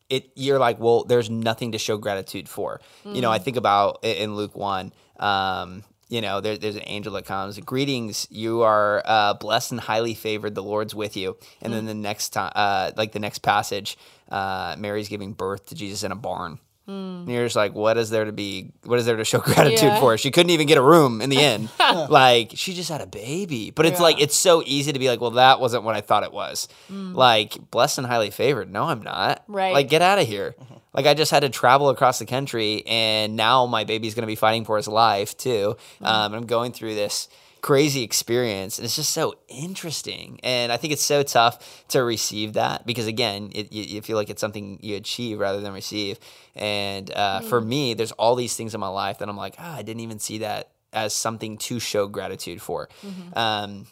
It 0.10 0.32
you're 0.36 0.60
like, 0.60 0.80
well, 0.80 1.06
there's 1.06 1.30
nothing 1.30 1.72
to 1.72 1.78
show 1.78 1.98
gratitude 1.98 2.50
for. 2.50 2.82
Mm. 3.06 3.16
You 3.16 3.22
know, 3.22 3.32
I 3.32 3.40
mm. 3.40 3.44
think 3.44 3.56
about 3.56 4.04
in 4.04 4.36
Luke 4.36 4.56
one. 4.56 4.92
Um, 5.24 5.84
you 6.10 6.22
know, 6.22 6.42
there, 6.42 6.58
there's 6.58 6.76
an 6.76 6.84
angel 6.86 7.14
that 7.14 7.26
comes. 7.26 7.58
Greetings, 7.60 8.28
you 8.30 8.62
are 8.62 9.02
uh, 9.04 9.34
blessed 9.34 9.72
and 9.72 9.82
highly 9.82 10.14
favored. 10.14 10.54
The 10.54 10.62
Lord's 10.62 10.94
with 10.94 11.18
you. 11.18 11.38
And 11.62 11.74
mm. 11.74 11.78
then 11.78 11.86
the 11.86 11.94
next 11.96 12.30
time, 12.30 12.52
uh, 12.56 12.92
like 12.96 13.14
the 13.14 13.20
next 13.20 13.40
passage, 13.40 13.98
uh, 14.30 14.76
Mary's 14.78 15.08
giving 15.08 15.34
birth 15.34 15.68
to 15.68 15.76
Jesus 15.76 16.04
in 16.04 16.12
a 16.12 16.16
barn. 16.16 16.60
Mm. 16.88 17.22
And 17.22 17.30
you're 17.30 17.46
just 17.46 17.56
like, 17.56 17.74
what 17.74 17.98
is 17.98 18.10
there 18.10 18.26
to 18.26 18.34
be? 18.34 18.72
What 18.84 19.00
is 19.00 19.06
there 19.06 19.16
to 19.16 19.24
show 19.24 19.40
gratitude 19.40 19.82
yeah. 19.84 20.00
for? 20.00 20.18
She 20.18 20.32
couldn't 20.32 20.50
even 20.50 20.68
get 20.68 20.78
a 20.78 20.82
room 20.82 21.22
in 21.22 21.30
the 21.30 21.40
end. 21.40 21.70
like 21.80 22.52
she 22.56 22.74
just 22.74 22.90
had 22.90 23.02
a 23.02 23.08
baby. 23.08 23.72
But 23.72 23.86
it's 23.86 24.00
yeah. 24.00 24.04
like 24.04 24.22
it's 24.22 24.36
so 24.36 24.62
easy 24.66 24.92
to 24.92 25.00
be 25.00 25.08
like, 25.08 25.22
well, 25.22 25.32
that 25.32 25.60
wasn't 25.60 25.84
what 25.84 25.96
I 25.96 26.02
thought 26.02 26.24
it 26.24 26.34
was. 26.34 26.68
Mm. 26.92 27.16
Like 27.16 27.72
blessed 27.72 28.00
and 28.00 28.08
highly 28.08 28.30
favored. 28.30 28.70
No, 28.70 28.84
I'm 28.84 29.02
not. 29.02 29.44
Right. 29.48 29.74
Like 29.74 29.90
get 29.90 30.02
out 30.02 30.20
of 30.20 30.28
here. 30.28 30.56
Mm-hmm. 30.60 30.74
Like 30.94 31.06
I 31.06 31.14
just 31.14 31.32
had 31.32 31.42
to 31.42 31.50
travel 31.50 31.90
across 31.90 32.20
the 32.20 32.26
country, 32.26 32.84
and 32.86 33.36
now 33.36 33.66
my 33.66 33.84
baby's 33.84 34.14
going 34.14 34.24
to 34.24 34.28
be 34.28 34.36
fighting 34.36 34.66
for 34.66 34.78
his 34.78 34.88
life 34.88 35.36
too. 35.38 35.76
Mm. 36.02 36.08
Um, 36.08 36.34
I'm 36.34 36.46
going 36.46 36.72
through 36.72 36.96
this 36.96 37.30
crazy 37.64 38.04
experience 38.04 38.78
and 38.78 38.84
it's 38.84 38.98
just 38.98 39.12
so 39.12 39.36
interesting 39.48 40.38
and 40.44 40.70
i 40.70 40.76
think 40.76 40.92
it's 40.92 41.02
so 41.02 41.24
tough 41.24 41.86
to 41.88 42.04
receive 42.04 42.54
that 42.54 42.86
because 42.86 43.08
again 43.08 43.50
it, 43.56 43.72
you, 43.72 43.84
you, 43.84 44.02
feel 44.02 44.18
like 44.18 44.30
it's 44.30 44.42
something 44.42 44.78
you 44.82 44.98
achieve 44.98 45.40
rather 45.40 45.62
than 45.62 45.72
receive 45.72 46.20
and 46.58 47.10
uh, 47.16 47.40
mm. 47.40 47.44
for 47.46 47.62
me 47.62 47.94
there's 47.94 48.12
all 48.12 48.36
these 48.36 48.54
things 48.58 48.76
in 48.76 48.82
my 48.82 48.90
life 48.90 49.20
that 49.20 49.30
i'm 49.30 49.38
like 49.38 49.56
ah, 49.60 49.78
i 49.78 49.82
didn't 49.82 50.02
even 50.02 50.20
see 50.20 50.40
that 50.40 50.72
as 50.92 51.14
something 51.14 51.58
to 51.58 51.80
show 51.80 52.06
gratitude 52.06 52.62
for 52.62 52.90
mm-hmm. 53.02 53.40
um, 53.40 53.88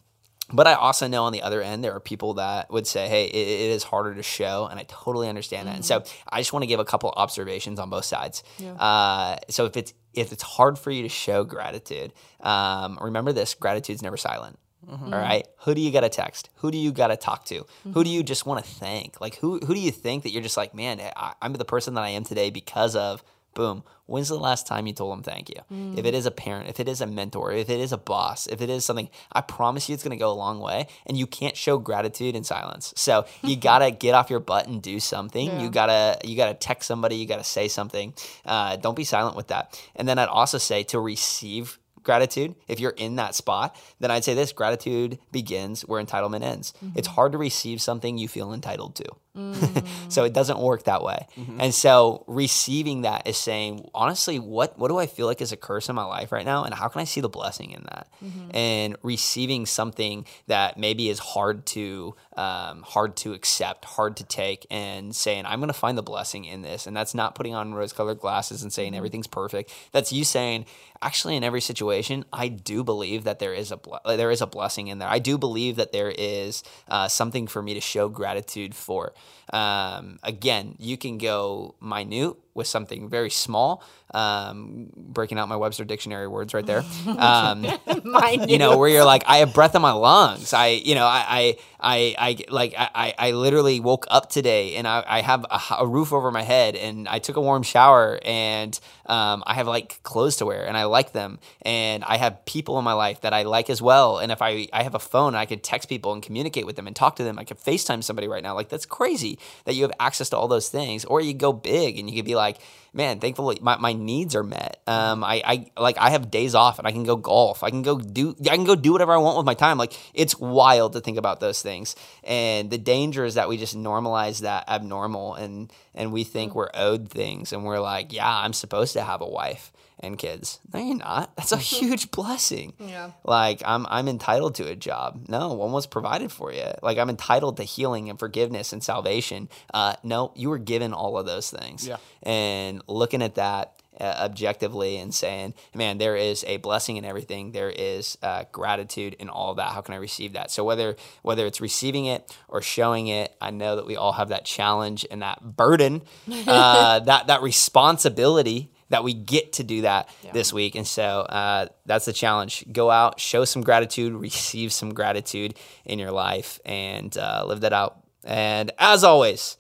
but 0.53 0.67
I 0.67 0.73
also 0.73 1.07
know 1.07 1.23
on 1.25 1.33
the 1.33 1.41
other 1.41 1.61
end, 1.61 1.83
there 1.83 1.93
are 1.93 1.99
people 1.99 2.35
that 2.35 2.71
would 2.71 2.87
say, 2.87 3.07
hey, 3.07 3.25
it, 3.25 3.35
it 3.35 3.71
is 3.71 3.83
harder 3.83 4.15
to 4.15 4.23
show. 4.23 4.67
And 4.69 4.79
I 4.79 4.83
totally 4.83 5.29
understand 5.29 5.61
mm-hmm. 5.61 5.69
that. 5.69 5.75
And 5.75 5.85
so 5.85 5.99
mm-hmm. 5.99 6.29
I 6.29 6.39
just 6.39 6.53
want 6.53 6.63
to 6.63 6.67
give 6.67 6.79
a 6.79 6.85
couple 6.85 7.11
observations 7.15 7.79
on 7.79 7.89
both 7.89 8.05
sides. 8.05 8.43
Yeah. 8.57 8.73
Uh, 8.73 9.37
so 9.49 9.65
if 9.65 9.77
it's 9.77 9.93
if 10.13 10.31
it's 10.33 10.43
hard 10.43 10.77
for 10.77 10.91
you 10.91 11.03
to 11.03 11.09
show 11.09 11.43
gratitude, 11.43 12.11
um, 12.41 12.97
remember 13.01 13.31
this 13.31 13.53
gratitude's 13.53 14.01
never 14.01 14.17
silent. 14.17 14.59
Mm-hmm. 14.89 15.13
All 15.13 15.19
right. 15.19 15.47
Who 15.59 15.75
do 15.75 15.81
you 15.81 15.91
got 15.91 16.01
to 16.01 16.09
text? 16.09 16.49
Who 16.55 16.71
do 16.71 16.77
you 16.77 16.91
got 16.91 17.07
to 17.07 17.17
talk 17.17 17.45
to? 17.45 17.59
Mm-hmm. 17.59 17.93
Who 17.93 18.03
do 18.03 18.09
you 18.09 18.23
just 18.23 18.45
want 18.45 18.63
to 18.63 18.69
thank? 18.69 19.21
Like, 19.21 19.35
who, 19.35 19.59
who 19.59 19.73
do 19.73 19.79
you 19.79 19.91
think 19.91 20.23
that 20.23 20.31
you're 20.31 20.41
just 20.41 20.57
like, 20.57 20.73
man, 20.73 20.99
I, 21.15 21.33
I'm 21.41 21.53
the 21.53 21.65
person 21.65 21.93
that 21.93 22.01
I 22.01 22.09
am 22.09 22.23
today 22.23 22.49
because 22.49 22.95
of 22.95 23.23
boom. 23.53 23.83
When's 24.05 24.27
the 24.27 24.37
last 24.37 24.67
time 24.67 24.87
you 24.87 24.93
told 24.93 25.13
them 25.13 25.23
thank 25.23 25.49
you? 25.49 25.55
Mm. 25.71 25.97
If 25.97 26.05
it 26.05 26.13
is 26.13 26.25
a 26.25 26.31
parent, 26.31 26.67
if 26.67 26.79
it 26.79 26.89
is 26.89 26.99
a 26.99 27.07
mentor, 27.07 27.53
if 27.53 27.69
it 27.69 27.79
is 27.79 27.93
a 27.93 27.97
boss, 27.97 28.45
if 28.47 28.61
it 28.61 28.69
is 28.69 28.83
something, 28.83 29.09
I 29.31 29.41
promise 29.41 29.87
you 29.87 29.93
it's 29.93 30.03
going 30.03 30.17
to 30.17 30.21
go 30.21 30.31
a 30.31 30.33
long 30.33 30.59
way. 30.59 30.87
And 31.05 31.17
you 31.17 31.25
can't 31.25 31.55
show 31.55 31.77
gratitude 31.77 32.35
in 32.35 32.43
silence. 32.43 32.93
So 32.97 33.25
you 33.41 33.55
got 33.69 33.79
to 33.79 33.91
get 33.91 34.13
off 34.13 34.29
your 34.29 34.41
butt 34.41 34.67
and 34.67 34.81
do 34.81 34.99
something. 34.99 35.47
Yeah. 35.47 35.61
You 35.61 35.69
got 35.69 35.85
to 35.87 36.27
you 36.27 36.35
got 36.35 36.47
to 36.47 36.53
text 36.53 36.87
somebody. 36.87 37.15
You 37.15 37.27
got 37.27 37.37
to 37.37 37.43
say 37.43 37.67
something. 37.67 38.13
Uh, 38.45 38.75
don't 38.75 38.95
be 38.95 39.05
silent 39.05 39.35
with 39.35 39.47
that. 39.47 39.81
And 39.95 40.07
then 40.07 40.19
I'd 40.19 40.27
also 40.27 40.57
say 40.57 40.83
to 40.83 40.99
receive 40.99 41.79
gratitude, 42.03 42.55
if 42.67 42.79
you're 42.79 42.91
in 42.91 43.15
that 43.17 43.35
spot, 43.35 43.75
then 43.99 44.11
I'd 44.11 44.23
say 44.23 44.33
this 44.33 44.51
gratitude 44.51 45.19
begins 45.31 45.81
where 45.83 46.03
entitlement 46.03 46.43
ends. 46.43 46.73
It's 46.95 47.07
hard 47.07 47.31
to 47.33 47.37
receive 47.37 47.81
something 47.81 48.17
you 48.17 48.27
feel 48.27 48.53
entitled 48.53 48.95
to. 48.95 49.05
so 50.09 50.23
it 50.25 50.33
doesn't 50.33 50.59
work 50.59 50.83
that 50.83 51.03
way. 51.03 51.27
And 51.59 51.73
so 51.73 52.25
receiving 52.27 53.01
that 53.03 53.27
is 53.27 53.37
saying, 53.37 53.89
honestly, 53.95 54.39
what 54.39 54.77
what 54.77 54.89
do 54.89 54.97
I 54.97 55.07
feel 55.07 55.25
like 55.25 55.41
is 55.41 55.51
a 55.51 55.57
curse 55.57 55.87
in 55.89 55.95
my 55.95 56.03
life 56.03 56.31
right 56.31 56.45
now? 56.45 56.63
And 56.65 56.73
how 56.73 56.89
can 56.89 57.01
I 57.01 57.05
see 57.05 57.21
the 57.21 57.29
blessing 57.29 57.71
in 57.71 57.83
that? 57.83 58.07
And 58.53 58.97
receiving 59.03 59.65
something 59.65 60.25
that 60.47 60.77
maybe 60.77 61.09
is 61.09 61.19
hard 61.19 61.65
to 61.67 62.15
um, 62.35 62.81
hard 62.81 63.15
to 63.17 63.33
accept, 63.33 63.85
hard 63.85 64.17
to 64.17 64.25
take, 64.25 64.65
and 64.69 65.15
saying, 65.15 65.45
I'm 65.45 65.59
gonna 65.59 65.73
find 65.73 65.97
the 65.97 66.03
blessing 66.03 66.45
in 66.45 66.61
this. 66.61 66.85
And 66.85 66.95
that's 66.95 67.15
not 67.15 67.35
putting 67.35 67.55
on 67.55 67.73
rose 67.73 67.93
colored 67.93 68.19
glasses 68.19 68.63
and 68.63 68.73
saying 68.73 68.95
everything's 68.95 69.27
perfect. 69.27 69.73
That's 69.93 70.11
you 70.11 70.25
saying, 70.25 70.65
actually 71.01 71.35
in 71.35 71.43
every 71.43 71.61
situation 71.61 72.23
i 72.31 72.47
do 72.47 72.83
believe 72.83 73.23
that 73.23 73.39
there 73.39 73.53
is 73.53 73.71
a 73.71 73.77
ble- 73.77 73.99
there 74.05 74.31
is 74.31 74.41
a 74.41 74.47
blessing 74.47 74.87
in 74.87 74.99
there 74.99 75.09
i 75.09 75.19
do 75.19 75.37
believe 75.37 75.75
that 75.75 75.91
there 75.91 76.13
is 76.17 76.63
uh, 76.87 77.07
something 77.07 77.47
for 77.47 77.61
me 77.61 77.73
to 77.73 77.81
show 77.81 78.07
gratitude 78.07 78.75
for 78.75 79.13
um, 79.53 80.19
again 80.23 80.75
you 80.79 80.97
can 80.97 81.17
go 81.17 81.75
minute 81.81 82.35
with 82.53 82.67
something 82.67 83.09
very 83.09 83.29
small 83.29 83.83
um, 84.13 84.89
breaking 84.95 85.37
out 85.37 85.47
my 85.47 85.55
webster 85.55 85.85
dictionary 85.85 86.27
words 86.27 86.53
right 86.53 86.65
there 86.65 86.83
um, 87.17 87.65
you 88.47 88.57
know, 88.57 88.77
where 88.77 88.89
you're 88.89 89.05
like, 89.05 89.23
I 89.27 89.37
have 89.37 89.53
breath 89.53 89.75
in 89.75 89.81
my 89.81 89.91
lungs. 89.91 90.53
I, 90.53 90.67
you 90.67 90.95
know, 90.95 91.05
I, 91.05 91.25
I, 91.27 91.57
I, 91.79 92.15
I 92.17 92.37
like, 92.49 92.73
I, 92.77 93.13
I 93.17 93.31
literally 93.31 93.79
woke 93.79 94.05
up 94.09 94.29
today 94.29 94.75
and 94.75 94.87
I, 94.87 95.03
I 95.05 95.21
have 95.21 95.45
a 95.79 95.87
roof 95.87 96.13
over 96.13 96.31
my 96.31 96.41
head 96.41 96.75
and 96.75 97.07
I 97.07 97.19
took 97.19 97.37
a 97.37 97.41
warm 97.41 97.63
shower 97.63 98.19
and 98.23 98.77
um, 99.05 99.43
I 99.45 99.53
have 99.55 99.67
like 99.67 100.01
clothes 100.03 100.37
to 100.37 100.45
wear 100.45 100.65
and 100.65 100.77
I 100.77 100.85
like 100.85 101.11
them 101.13 101.39
and 101.63 102.03
I 102.03 102.17
have 102.17 102.45
people 102.45 102.77
in 102.77 102.85
my 102.85 102.93
life 102.93 103.21
that 103.21 103.33
I 103.33 103.43
like 103.43 103.69
as 103.69 103.81
well. 103.81 104.19
And 104.19 104.31
if 104.31 104.41
I, 104.41 104.67
I 104.73 104.83
have 104.83 104.95
a 104.95 104.99
phone, 104.99 105.35
I 105.35 105.45
could 105.45 105.63
text 105.63 105.89
people 105.89 106.13
and 106.13 106.21
communicate 106.21 106.65
with 106.65 106.75
them 106.75 106.87
and 106.87 106.95
talk 106.95 107.15
to 107.17 107.23
them. 107.23 107.39
I 107.39 107.43
could 107.43 107.57
FaceTime 107.57 108.03
somebody 108.03 108.27
right 108.27 108.43
now. 108.43 108.55
Like 108.55 108.69
that's 108.69 108.85
crazy 108.85 109.39
that 109.65 109.75
you 109.75 109.83
have 109.83 109.93
access 109.99 110.29
to 110.29 110.37
all 110.37 110.47
those 110.47 110.69
things. 110.69 111.05
Or 111.05 111.21
you 111.21 111.33
go 111.33 111.53
big 111.53 111.97
and 111.99 112.09
you 112.09 112.15
could 112.15 112.25
be 112.25 112.35
like, 112.35 112.40
like 112.41 112.57
man, 112.93 113.19
thankfully 113.19 113.57
my, 113.61 113.77
my 113.77 113.93
needs 113.93 114.35
are 114.35 114.43
met. 114.43 114.81
Um, 114.87 115.23
I, 115.23 115.41
I 115.45 115.81
like 115.81 115.97
I 115.97 116.09
have 116.09 116.29
days 116.29 116.55
off 116.55 116.79
and 116.79 116.87
I 116.87 116.91
can 116.91 117.03
go 117.03 117.15
golf. 117.15 117.63
I 117.63 117.69
can 117.69 117.81
go 117.81 117.97
do 117.97 118.35
I 118.49 118.55
can 118.55 118.65
go 118.65 118.75
do 118.75 118.91
whatever 118.91 119.13
I 119.13 119.17
want 119.17 119.37
with 119.37 119.45
my 119.45 119.53
time. 119.53 119.77
Like 119.77 119.93
it's 120.13 120.37
wild 120.37 120.93
to 120.93 121.01
think 121.01 121.17
about 121.17 121.39
those 121.39 121.61
things. 121.61 121.95
And 122.23 122.69
the 122.69 122.77
danger 122.77 123.25
is 123.25 123.35
that 123.35 123.49
we 123.49 123.57
just 123.57 123.77
normalize 123.77 124.41
that 124.41 124.67
abnormal 124.69 125.35
and 125.35 125.71
and 125.93 126.11
we 126.11 126.23
think 126.23 126.55
we're 126.55 126.71
owed 126.73 127.09
things 127.09 127.53
and 127.53 127.63
we're 127.63 127.79
like, 127.79 128.13
yeah, 128.13 128.29
I'm 128.29 128.53
supposed 128.53 128.93
to 128.93 129.03
have 129.03 129.21
a 129.21 129.27
wife 129.27 129.71
and 130.01 130.17
kids. 130.17 130.59
No, 130.73 130.79
you're 130.79 130.97
not. 130.97 131.33
That's 131.37 131.51
a 131.51 131.57
huge 131.57 132.11
blessing. 132.11 132.73
Yeah. 132.79 133.11
Like 133.23 133.61
I'm 133.65 133.85
I'm 133.89 134.07
entitled 134.07 134.55
to 134.55 134.67
a 134.67 134.75
job. 134.75 135.25
No, 135.29 135.53
one 135.53 135.71
was 135.71 135.87
provided 135.87 136.31
for 136.31 136.51
you. 136.51 136.65
Like 136.81 136.97
I'm 136.97 137.09
entitled 137.09 137.57
to 137.57 137.63
healing 137.63 138.09
and 138.09 138.19
forgiveness 138.19 138.73
and 138.73 138.83
salvation. 138.83 139.47
Uh, 139.73 139.95
no, 140.03 140.31
you 140.35 140.49
were 140.49 140.57
given 140.57 140.93
all 140.93 141.17
of 141.17 141.25
those 141.25 141.49
things. 141.49 141.87
Yeah. 141.87 141.97
And 142.23 142.80
looking 142.87 143.21
at 143.21 143.35
that 143.35 143.81
uh, 143.99 144.15
objectively 144.19 144.97
and 144.97 145.13
saying, 145.13 145.53
man, 145.75 145.97
there 145.97 146.15
is 146.15 146.43
a 146.47 146.57
blessing 146.57 146.97
in 146.97 147.05
everything. 147.05 147.51
There 147.51 147.69
is 147.69 148.17
uh, 148.23 148.45
gratitude 148.51 149.15
in 149.19 149.29
all 149.29 149.51
of 149.51 149.57
that. 149.57 149.73
How 149.73 149.81
can 149.81 149.93
I 149.93 149.97
receive 149.97 150.33
that? 150.33 150.49
So 150.49 150.63
whether 150.63 150.95
whether 151.21 151.45
it's 151.45 151.61
receiving 151.61 152.05
it 152.05 152.35
or 152.47 152.61
showing 152.61 153.07
it, 153.07 153.35
I 153.41 153.51
know 153.51 153.75
that 153.75 153.85
we 153.85 153.95
all 153.95 154.13
have 154.13 154.29
that 154.29 154.45
challenge 154.45 155.05
and 155.11 155.21
that 155.21 155.41
burden, 155.55 156.01
uh, 156.47 156.99
that 157.01 157.27
that 157.27 157.41
responsibility 157.41 158.71
that 158.89 159.03
we 159.03 159.13
get 159.13 159.53
to 159.53 159.63
do 159.63 159.81
that 159.81 160.09
this 160.33 160.51
week. 160.51 160.75
And 160.75 160.85
so 160.85 161.21
uh, 161.21 161.67
that's 161.85 162.05
the 162.05 162.13
challenge. 162.13 162.65
Go 162.71 162.91
out, 162.91 163.19
show 163.19 163.45
some 163.45 163.61
gratitude, 163.61 164.13
receive 164.13 164.73
some 164.73 164.93
gratitude 164.93 165.55
in 165.85 165.97
your 165.97 166.11
life, 166.11 166.59
and 166.65 167.17
uh, 167.17 167.45
live 167.47 167.61
that 167.61 167.71
out. 167.73 168.03
And 168.23 168.71
as 168.77 169.03
always, 169.03 169.57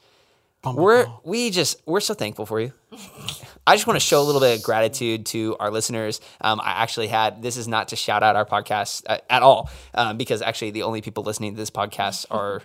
we're 0.63 1.07
we 1.23 1.49
just 1.49 1.81
we're 1.85 1.99
so 1.99 2.13
thankful 2.13 2.45
for 2.45 2.59
you. 2.59 2.73
I 3.65 3.75
just 3.75 3.87
want 3.87 3.95
to 3.99 4.05
show 4.05 4.21
a 4.21 4.23
little 4.23 4.41
bit 4.41 4.57
of 4.57 4.63
gratitude 4.63 5.25
to 5.27 5.55
our 5.59 5.71
listeners. 5.71 6.19
Um, 6.41 6.59
I 6.61 6.71
actually 6.83 7.07
had 7.07 7.41
this 7.41 7.57
is 7.57 7.67
not 7.67 7.89
to 7.89 7.95
shout 7.95 8.23
out 8.23 8.35
our 8.35 8.45
podcast 8.45 9.03
uh, 9.07 9.19
at 9.29 9.43
all, 9.43 9.69
um, 9.93 10.17
because 10.17 10.41
actually 10.41 10.71
the 10.71 10.83
only 10.83 11.01
people 11.01 11.23
listening 11.23 11.53
to 11.53 11.57
this 11.57 11.69
podcast 11.69 12.25
are 12.31 12.61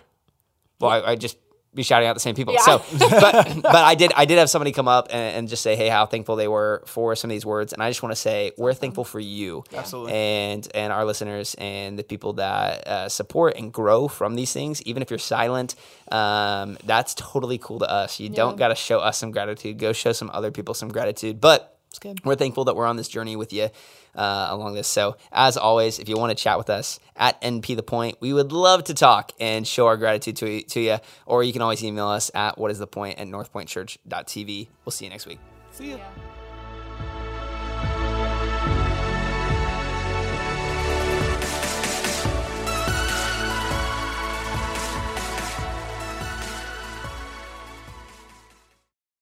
well, 0.79 0.91
I, 0.91 1.11
I 1.11 1.15
just 1.15 1.37
be 1.77 1.83
shouting 1.83 2.09
out 2.09 2.13
the 2.13 2.19
same 2.19 2.35
people. 2.35 2.53
Yeah. 2.53 2.61
So, 2.61 2.83
but 2.99 3.61
but 3.61 3.75
I 3.75 3.95
did 3.95 4.11
I 4.15 4.25
did 4.25 4.37
have 4.37 4.49
somebody 4.49 4.73
come 4.73 4.89
up 4.89 5.07
and, 5.09 5.37
and 5.37 5.47
just 5.47 5.63
say, 5.63 5.77
hey, 5.77 5.87
how 5.87 6.05
thankful 6.05 6.35
they 6.35 6.49
were 6.49 6.83
for 6.85 7.15
some 7.15 7.29
of 7.29 7.33
these 7.33 7.45
words, 7.45 7.71
and 7.71 7.81
I 7.81 7.89
just 7.89 8.03
want 8.03 8.11
to 8.11 8.17
say 8.17 8.51
we're 8.57 8.73
thankful 8.73 9.05
for 9.05 9.21
you, 9.21 9.63
Absolutely. 9.73 10.13
and 10.13 10.67
and 10.75 10.91
our 10.91 11.05
listeners 11.05 11.55
and 11.57 11.97
the 11.97 12.03
people 12.03 12.33
that 12.33 12.87
uh, 12.87 13.09
support 13.09 13.55
and 13.55 13.71
grow 13.71 14.09
from 14.09 14.35
these 14.35 14.51
things, 14.51 14.81
even 14.83 15.01
if 15.01 15.09
you're 15.09 15.19
silent. 15.19 15.75
Um, 16.11 16.77
that's 16.85 17.13
totally 17.13 17.57
cool 17.57 17.79
to 17.79 17.89
us. 17.89 18.19
You 18.19 18.29
don't 18.29 18.57
got 18.57 18.69
to 18.69 18.75
show 18.75 18.99
us 18.99 19.17
some 19.17 19.31
gratitude. 19.31 19.77
Go 19.77 19.93
show 19.93 20.11
some 20.11 20.29
other 20.33 20.51
people 20.51 20.73
some 20.73 20.89
gratitude, 20.89 21.39
but. 21.39 21.73
We're 22.23 22.35
thankful 22.35 22.65
that 22.65 22.75
we're 22.75 22.85
on 22.85 22.95
this 22.95 23.07
journey 23.07 23.35
with 23.35 23.53
you 23.53 23.69
uh, 24.15 24.47
along 24.49 24.75
this. 24.75 24.87
So, 24.87 25.17
as 25.31 25.57
always, 25.57 25.99
if 25.99 26.09
you 26.09 26.17
want 26.17 26.37
to 26.37 26.41
chat 26.41 26.57
with 26.57 26.69
us 26.69 26.99
at 27.15 27.41
NP 27.41 27.75
The 27.75 27.83
Point, 27.83 28.17
we 28.19 28.33
would 28.33 28.51
love 28.51 28.83
to 28.85 28.93
talk 28.93 29.31
and 29.39 29.67
show 29.67 29.87
our 29.87 29.97
gratitude 29.97 30.35
to, 30.37 30.61
to 30.61 30.79
you. 30.79 30.97
Or 31.25 31.43
you 31.43 31.53
can 31.53 31.61
always 31.61 31.83
email 31.83 32.07
us 32.07 32.29
at 32.33 32.57
whatisthepoint 32.57 33.19
at 33.19 33.27
northpointchurch.tv. 33.27 34.67
We'll 34.85 34.91
see 34.91 35.05
you 35.05 35.11
next 35.11 35.25
week. 35.25 35.39
See 35.71 35.91
ya. 35.91 35.97
Yeah. 35.97 36.36